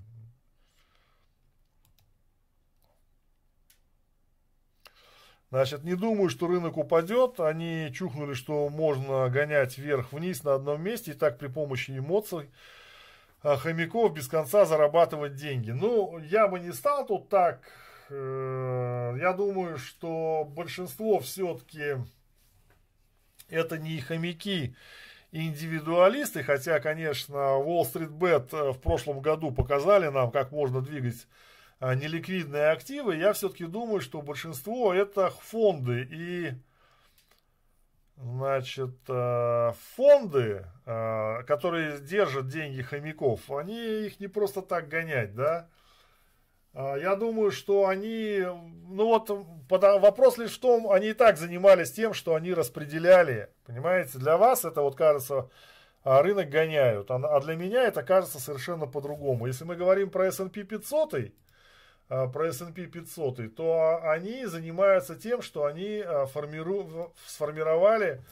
[5.52, 7.38] Значит, не думаю, что рынок упадет.
[7.38, 11.10] Они чухнули, что можно гонять вверх-вниз на одном месте.
[11.10, 12.48] И так при помощи эмоций
[13.42, 15.70] а, хомяков без конца зарабатывать деньги.
[15.70, 17.60] Ну, я бы не стал тут так.
[18.08, 21.96] Э, я думаю, что большинство все-таки
[23.50, 24.74] это не хомяки
[25.32, 31.26] индивидуалисты, хотя, конечно, Wall Street Bet э, в прошлом году показали нам, как можно двигать
[31.94, 33.16] неликвидные активы.
[33.16, 36.52] Я все-таки думаю, что большинство это фонды и
[38.16, 45.68] Значит, э, фонды, э, которые держат деньги хомяков, они их не просто так гонять, да.
[46.74, 48.40] А, я думаю, что они,
[48.88, 49.28] ну вот
[49.68, 54.64] вопрос лишь в том, они и так занимались тем, что они распределяли, понимаете, для вас
[54.64, 55.50] это вот кажется,
[56.02, 59.46] а, рынок гоняют, а, а для меня это кажется совершенно по-другому.
[59.46, 61.18] Если мы говорим про S&P 500, а,
[62.28, 67.14] про S&P 500, то они занимаются тем, что они а, формиру...
[67.26, 68.22] сформировали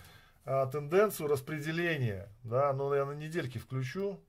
[0.45, 2.29] а, тенденцию распределения.
[2.43, 4.21] Да, ну, я на недельке включу.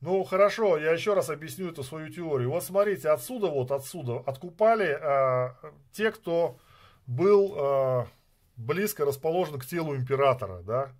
[0.00, 2.50] Ну, хорошо, я еще раз объясню эту свою теорию.
[2.50, 5.54] Вот смотрите, отсюда вот, отсюда откупали а,
[5.92, 6.58] те, кто
[7.06, 8.08] был а,
[8.56, 10.92] близко расположен к телу императора, да.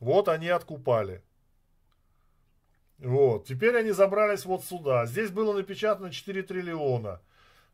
[0.00, 1.22] Вот они откупали.
[3.04, 3.46] Вот.
[3.46, 5.04] Теперь они забрались вот сюда.
[5.06, 7.20] Здесь было напечатано 4 триллиона.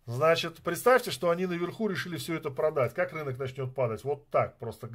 [0.07, 2.95] Значит, представьте, что они наверху решили все это продать.
[2.95, 4.03] Как рынок начнет падать?
[4.03, 4.89] Вот так просто.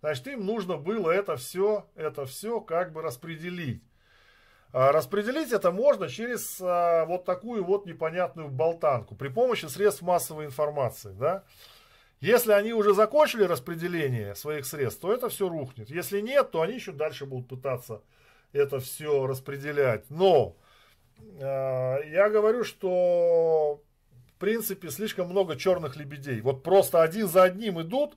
[0.00, 3.82] Значит, им нужно было это все, это все как бы распределить.
[4.72, 10.46] А распределить это можно через а, вот такую вот непонятную болтанку при помощи средств массовой
[10.46, 11.12] информации.
[11.12, 11.44] Да?
[12.20, 15.90] Если они уже закончили распределение своих средств, то это все рухнет.
[15.90, 18.00] Если нет, то они еще дальше будут пытаться
[18.56, 20.10] это все распределять.
[20.10, 20.56] Но
[21.18, 23.82] э, я говорю, что
[24.28, 26.40] в принципе слишком много черных лебедей.
[26.40, 28.16] Вот просто один за одним идут.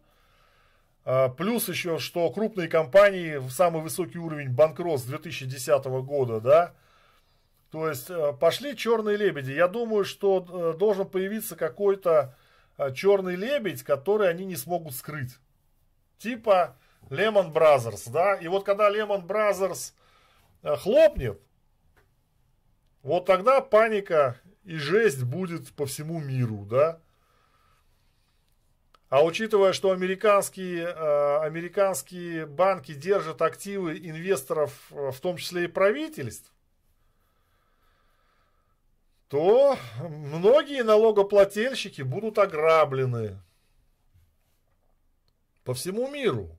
[1.06, 6.74] Э, плюс еще, что крупные компании в самый высокий уровень банкрот с 2010 года, да.
[7.72, 9.52] То есть э, пошли черные лебеди.
[9.52, 12.36] Я думаю, что э, должен появиться какой-то
[12.78, 15.38] э, черный лебедь, который они не смогут скрыть.
[16.18, 16.76] Типа
[17.10, 18.36] Lehman Brothers, да.
[18.36, 19.99] И вот когда Brothers Э,
[20.64, 21.41] хлопнет,
[23.02, 27.02] вот тогда паника и жесть будет по всему миру, да.
[29.10, 35.68] А учитывая, что американские, э, американские банки держат активы инвесторов, э, в том числе и
[35.68, 36.53] правительств,
[39.30, 43.40] то многие налогоплательщики будут ограблены.
[45.64, 46.59] По всему миру.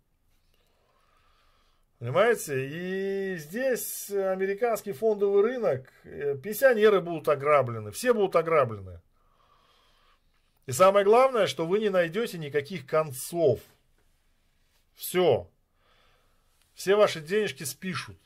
[2.01, 2.67] Понимаете?
[2.67, 9.03] И здесь американский фондовый рынок, э, пенсионеры будут ограблены, все будут ограблены.
[10.65, 13.61] И самое главное, что вы не найдете никаких концов.
[14.95, 15.51] Все.
[16.73, 18.17] Все ваши денежки спишут.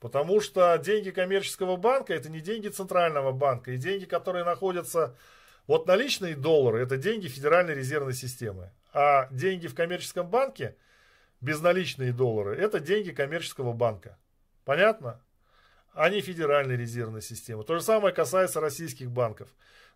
[0.00, 3.72] Потому что деньги коммерческого банка это не деньги центрального банка.
[3.72, 5.14] И деньги, которые находятся,
[5.66, 8.70] вот наличные доллары, это деньги Федеральной резервной системы.
[8.94, 10.76] А деньги в коммерческом банке–
[11.40, 14.18] безналичные доллары, это деньги коммерческого банка.
[14.64, 15.22] Понятно?
[15.92, 17.64] А федеральной резервной системы.
[17.64, 19.48] То же самое касается российских банков.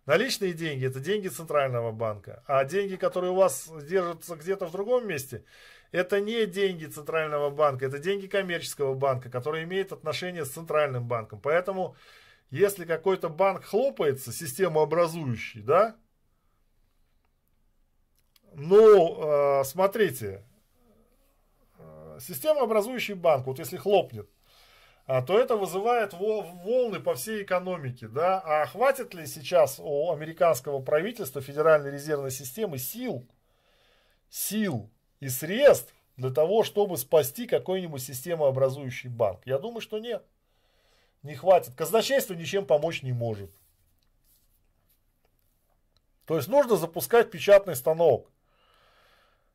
[0.05, 2.43] Наличные деньги– это деньги Центрального банка.
[2.45, 5.45] А деньги, которые у вас держатся где-то в другом месте,
[5.91, 11.39] это не деньги Центрального банка, это деньги коммерческого банка, который имеет отношение с Центральным банком.
[11.39, 11.95] Поэтому,
[12.49, 15.95] если какой-то банк хлопается, системообразующий, да,
[18.55, 20.43] ну, э, смотрите,
[22.19, 24.29] система, образующий банк, вот если хлопнет,
[25.05, 28.07] а, то это вызывает волны по всей экономике.
[28.07, 28.39] Да?
[28.39, 33.27] А хватит ли сейчас у американского правительства, Федеральной резервной системы сил,
[34.29, 39.41] сил и средств для того, чтобы спасти какой-нибудь системообразующий банк?
[39.45, 40.23] Я думаю, что нет.
[41.21, 41.75] Не хватит.
[41.75, 43.51] Казначейство ничем помочь не может.
[46.25, 48.29] То есть нужно запускать печатный станок.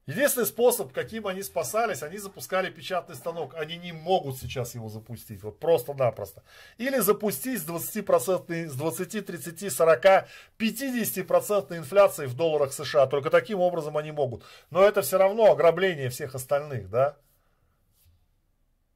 [0.08, 3.54] Единственный способ, каким они спасались, они запускали печатный станок.
[3.54, 5.42] Они не могут сейчас его запустить.
[5.42, 6.42] Вот просто-напросто.
[6.78, 10.04] Или запустить с 20%, с 20, 30, 40,
[10.58, 13.06] 50% инфляции в долларах США.
[13.06, 14.44] Только таким образом они могут.
[14.70, 17.18] Но это все равно ограбление всех остальных, да?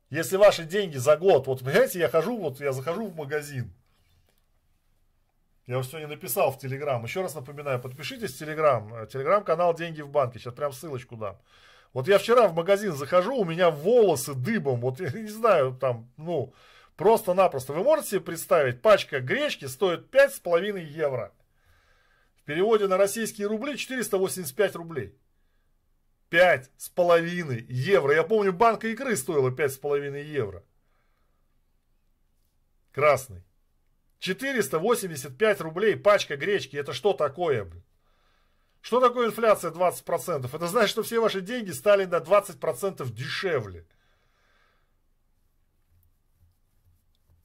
[0.08, 3.70] Если ваши деньги за год, вот понимаете, я хожу, вот я захожу в магазин,
[5.66, 7.02] я уже сегодня написал в Телеграм.
[7.04, 8.92] Еще раз напоминаю, подпишитесь в Телеграм.
[8.94, 10.38] Э, Телеграм-канал «Деньги в банке».
[10.38, 11.38] Сейчас прям ссылочку дам.
[11.92, 14.80] Вот я вчера в магазин захожу, у меня волосы дыбом.
[14.80, 16.52] Вот я не знаю, там, ну,
[16.96, 17.74] просто-напросто.
[17.74, 21.32] Вы можете себе представить, пачка гречки стоит 5,5 евро.
[22.36, 25.14] В переводе на российские рубли 485 рублей.
[26.30, 28.14] 5,5 евро.
[28.14, 30.64] Я помню, банка икры стоила 5,5 евро.
[32.90, 33.44] Красный.
[34.22, 36.76] 485 рублей пачка гречки.
[36.76, 37.68] Это что такое?
[38.80, 40.48] Что такое инфляция 20%?
[40.54, 43.84] Это значит, что все ваши деньги стали на 20% дешевле.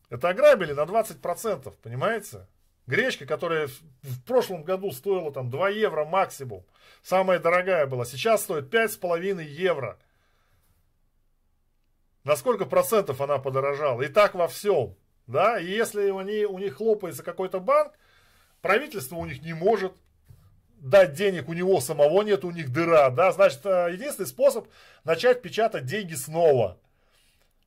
[0.09, 2.47] Это ограбили на 20%, понимаете?
[2.85, 3.67] Гречка, которая
[4.03, 6.63] в прошлом году стоила там 2 евро максимум,
[7.01, 9.99] самая дорогая была, сейчас стоит 5,5 евро.
[12.23, 14.03] На сколько процентов она подорожала?
[14.03, 14.95] И так во всем.
[15.27, 17.93] Да, и если они, у них хлопается какой-то банк,
[18.61, 19.93] правительство у них не может
[20.79, 24.67] дать денег, у него самого нет, у них дыра, да, значит, э, единственный способ
[25.03, 26.79] начать печатать деньги снова.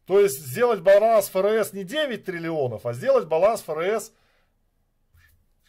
[0.07, 4.12] То есть сделать баланс ФРС не 9 триллионов, а сделать баланс ФРС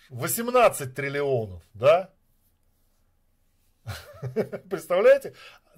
[0.10, 2.10] 18 триллионов, да?
[4.70, 5.34] Представляете?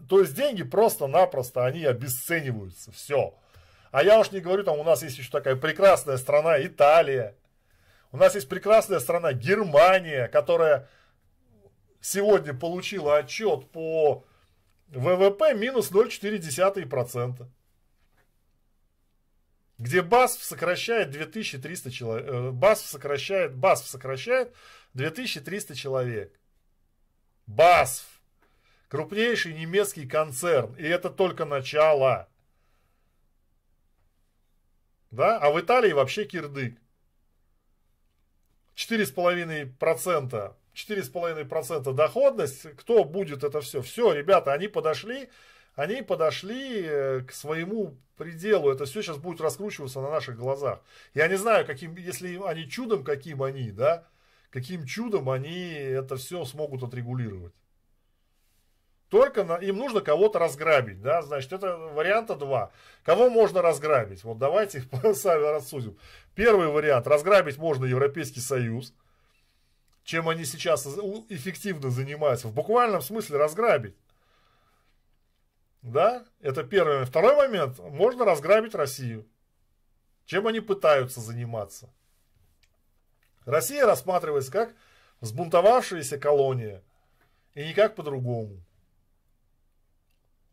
[0.07, 3.35] То есть деньги просто-напросто, они обесцениваются, все.
[3.93, 7.35] А я уж не говорю, там у нас есть еще такая прекрасная страна Италия.
[8.11, 10.89] У нас есть прекрасная страна Германия, которая
[12.01, 14.25] сегодня получила отчет по
[14.87, 17.45] ВВП минус 0,4%.
[19.77, 22.27] Где БАСФ сокращает 2300 человек.
[22.27, 24.55] Э, БАСФ сокращает, БАСФ сокращает
[24.95, 26.33] 2300 человек.
[27.45, 28.05] БАСФ.
[28.87, 30.73] Крупнейший немецкий концерн.
[30.77, 32.27] И это только начало.
[35.13, 35.37] Да?
[35.37, 36.75] А в Италии вообще кирдык.
[38.75, 43.83] 4,5%, 4,5% доходность, кто будет это все?
[43.83, 45.29] Все, ребята, они подошли,
[45.75, 48.71] они подошли э, к своему пределу.
[48.71, 50.81] Это все сейчас будет раскручиваться на наших глазах.
[51.13, 54.07] Я не знаю, каким, если они чудом, каким они, да,
[54.49, 57.53] каким чудом они это все смогут отрегулировать.
[59.13, 62.71] Только на, им нужно кого-то разграбить, да, значит, это варианта два.
[63.03, 64.23] Кого можно разграбить?
[64.23, 64.81] Вот давайте
[65.13, 65.99] сами рассудим.
[66.33, 68.91] Первый вариант, разграбить можно Европейский Союз,
[70.03, 70.87] чем они сейчас
[71.29, 73.95] эффективно занимаются, в буквальном смысле разграбить.
[75.83, 77.05] Да, это первый.
[77.05, 79.27] Второй момент, можно разграбить Россию.
[80.25, 81.87] Чем они пытаются заниматься?
[83.45, 84.73] Россия рассматривается как
[85.21, 86.81] взбунтовавшаяся колония.
[87.53, 88.63] И никак по-другому.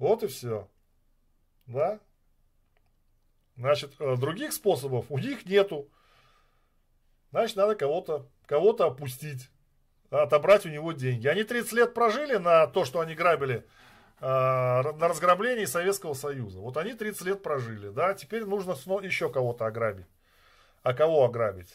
[0.01, 0.67] Вот и все.
[1.67, 2.01] Да?
[3.57, 5.89] Значит, э, других способов у них нету.
[7.31, 9.51] Значит, надо кого-то кого опустить,
[10.11, 11.29] отобрать у него деньги.
[11.29, 13.65] Они 30 лет прожили на то, что они грабили
[14.21, 16.59] на разграблении Советского Союза.
[16.59, 18.73] Вот они 30 лет прожили, да, теперь нужно
[19.03, 20.05] еще кого-то ограбить.
[20.83, 21.75] А кого ограбить?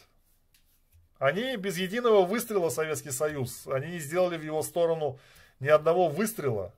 [1.18, 5.18] Они без единого выстрела Советский Союз, они не сделали в его сторону
[5.58, 6.72] ни одного выстрела.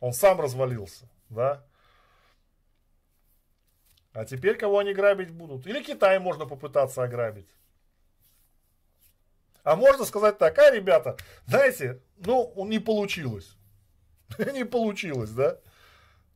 [0.00, 1.64] Он сам развалился, да.
[4.12, 5.66] А теперь кого они грабить будут?
[5.66, 7.48] Или Китай можно попытаться ограбить.
[9.62, 11.16] А можно сказать так, а, ребята,
[11.46, 13.56] знаете, ну, не получилось.
[14.52, 15.58] не получилось, да?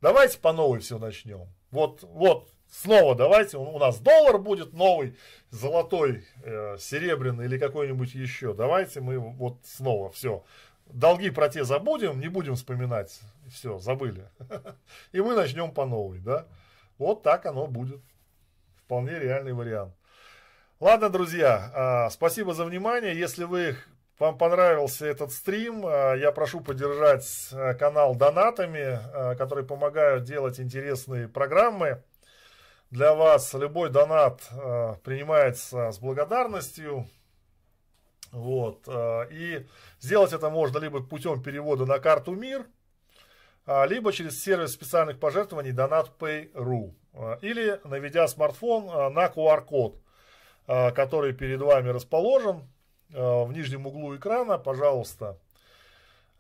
[0.00, 1.46] Давайте по новой все начнем.
[1.70, 5.16] Вот, вот, снова давайте, у нас доллар будет новый,
[5.50, 8.52] золотой, э, серебряный или какой-нибудь еще.
[8.52, 10.44] Давайте мы вот снова все.
[10.92, 13.20] Долги про те забудем, не будем вспоминать.
[13.50, 14.28] Все, забыли.
[15.12, 16.46] И мы начнем по новой, да?
[16.98, 18.00] Вот так оно будет.
[18.84, 19.94] Вполне реальный вариант.
[20.80, 23.14] Ладно, друзья, а, спасибо за внимание.
[23.14, 23.76] Если вы
[24.18, 28.98] вам понравился этот стрим, а, я прошу поддержать а, канал донатами,
[29.36, 32.02] которые помогают делать интересные программы.
[32.90, 34.40] Для вас любой донат
[35.04, 37.06] принимается с благодарностью.
[38.32, 38.88] Вот.
[39.32, 39.66] И
[39.98, 42.64] сделать это можно либо путем перевода на карту МИР,
[43.88, 46.94] либо через сервис специальных пожертвований DonatPay.ru.
[47.42, 50.00] Или наведя смартфон на QR-код,
[50.66, 52.68] который перед вами расположен.
[53.12, 55.38] Э, в нижнем углу экрана, пожалуйста.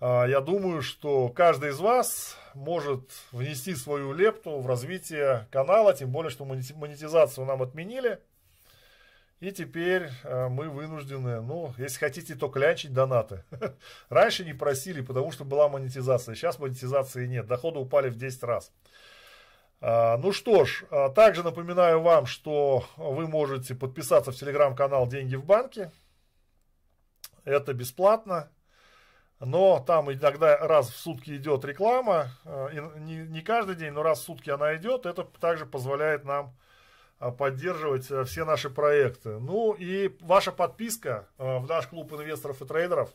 [0.00, 6.10] Э, я думаю, что каждый из вас может внести свою лепту в развитие канала, тем
[6.10, 8.20] более, что монетизацию нам отменили.
[9.40, 13.44] И теперь э, мы вынуждены, ну, если хотите, то клянчить донаты.
[14.08, 16.34] Раньше не просили, потому что была монетизация.
[16.34, 17.46] Сейчас монетизации нет.
[17.46, 18.72] Доходы упали в 10 раз.
[19.82, 20.84] Ну что ж,
[21.14, 25.90] также напоминаю вам, что вы можете подписаться в телеграм-канал «Деньги в банке».
[27.44, 28.50] Это бесплатно.
[29.40, 32.28] Но там иногда раз в сутки идет реклама.
[32.44, 32.68] Э,
[32.98, 35.06] не, каждый день, но раз в сутки она идет.
[35.06, 36.54] Это также позволяет нам
[37.20, 39.38] поддерживать э, все наши проекты.
[39.38, 43.14] Ну и ваша подписка в наш клуб инвесторов и трейдеров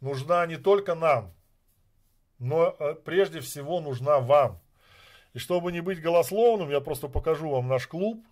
[0.00, 1.32] нужна не только нам,
[2.38, 2.72] но
[3.04, 4.60] прежде всего нужна вам.
[5.32, 8.22] И чтобы не быть голословным, я просто покажу вам наш клуб.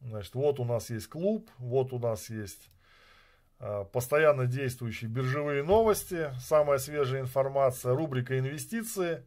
[0.00, 2.68] Значит, вот у нас есть клуб, вот у нас есть
[3.60, 9.22] э, постоянно действующие биржевые новости, самая свежая информация, рубрика инвестиции, э,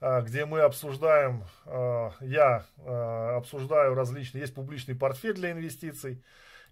[0.00, 2.64] где мы обсуждаем, э, я
[3.36, 6.24] обсуждаю различные, есть публичный портфель для инвестиций,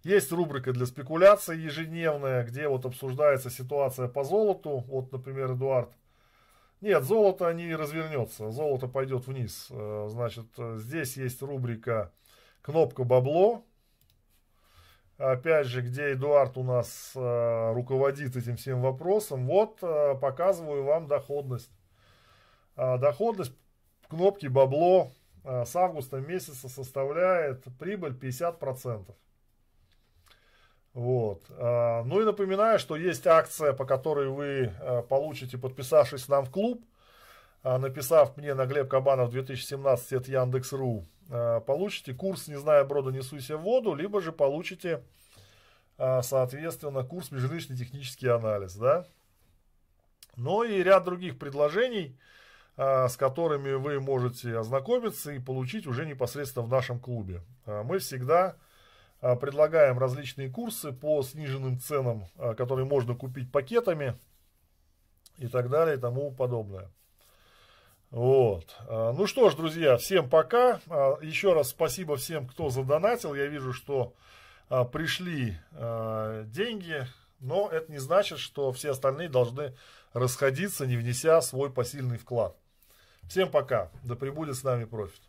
[0.02, 4.84] есть рубрика для спекуляций ежедневная, где вот обсуждается ситуация по золоту.
[4.86, 5.90] Вот, например, Эдуард.
[6.80, 9.66] Нет, золото не развернется, золото пойдет вниз.
[9.68, 12.12] Значит, здесь есть рубрика
[12.62, 13.64] кнопка бабло.
[15.18, 19.46] Опять же, где Эдуард у нас э, руководит этим всем вопросом.
[19.46, 21.72] Вот э, показываю вам доходность.
[22.78, 23.52] Э, доходность
[24.08, 25.10] кнопки бабло
[25.44, 29.14] э, с августа месяца составляет прибыль 50%.
[30.94, 31.44] Вот.
[31.50, 34.72] Э, ну и напоминаю, что есть акция, по которой вы
[35.08, 36.84] получите, подписавшись нам в клуб,
[37.64, 41.04] написав мне на Глеб Кабанов 2017 от Яндекс.ру
[41.66, 45.02] получите курс «Не зная брода, не суйся в воду», либо же получите,
[45.98, 48.76] соответственно, курс «Межрыночный технический анализ».
[48.76, 49.06] Да?
[50.36, 52.16] Но и ряд других предложений,
[52.78, 57.42] с которыми вы можете ознакомиться и получить уже непосредственно в нашем клубе.
[57.66, 58.54] Мы всегда
[59.20, 62.26] предлагаем различные курсы по сниженным ценам,
[62.56, 64.16] которые можно купить пакетами
[65.38, 66.88] и так далее и тому подобное.
[68.10, 68.76] Вот.
[68.88, 70.80] Ну что ж, друзья, всем пока.
[71.20, 73.34] Еще раз спасибо всем, кто задонатил.
[73.34, 74.14] Я вижу, что
[74.68, 77.08] пришли деньги,
[77.40, 79.74] но это не значит, что все остальные должны
[80.12, 82.56] расходиться, не внеся свой посильный вклад.
[83.28, 83.90] Всем пока.
[84.04, 85.20] Да пребудет с нами профит.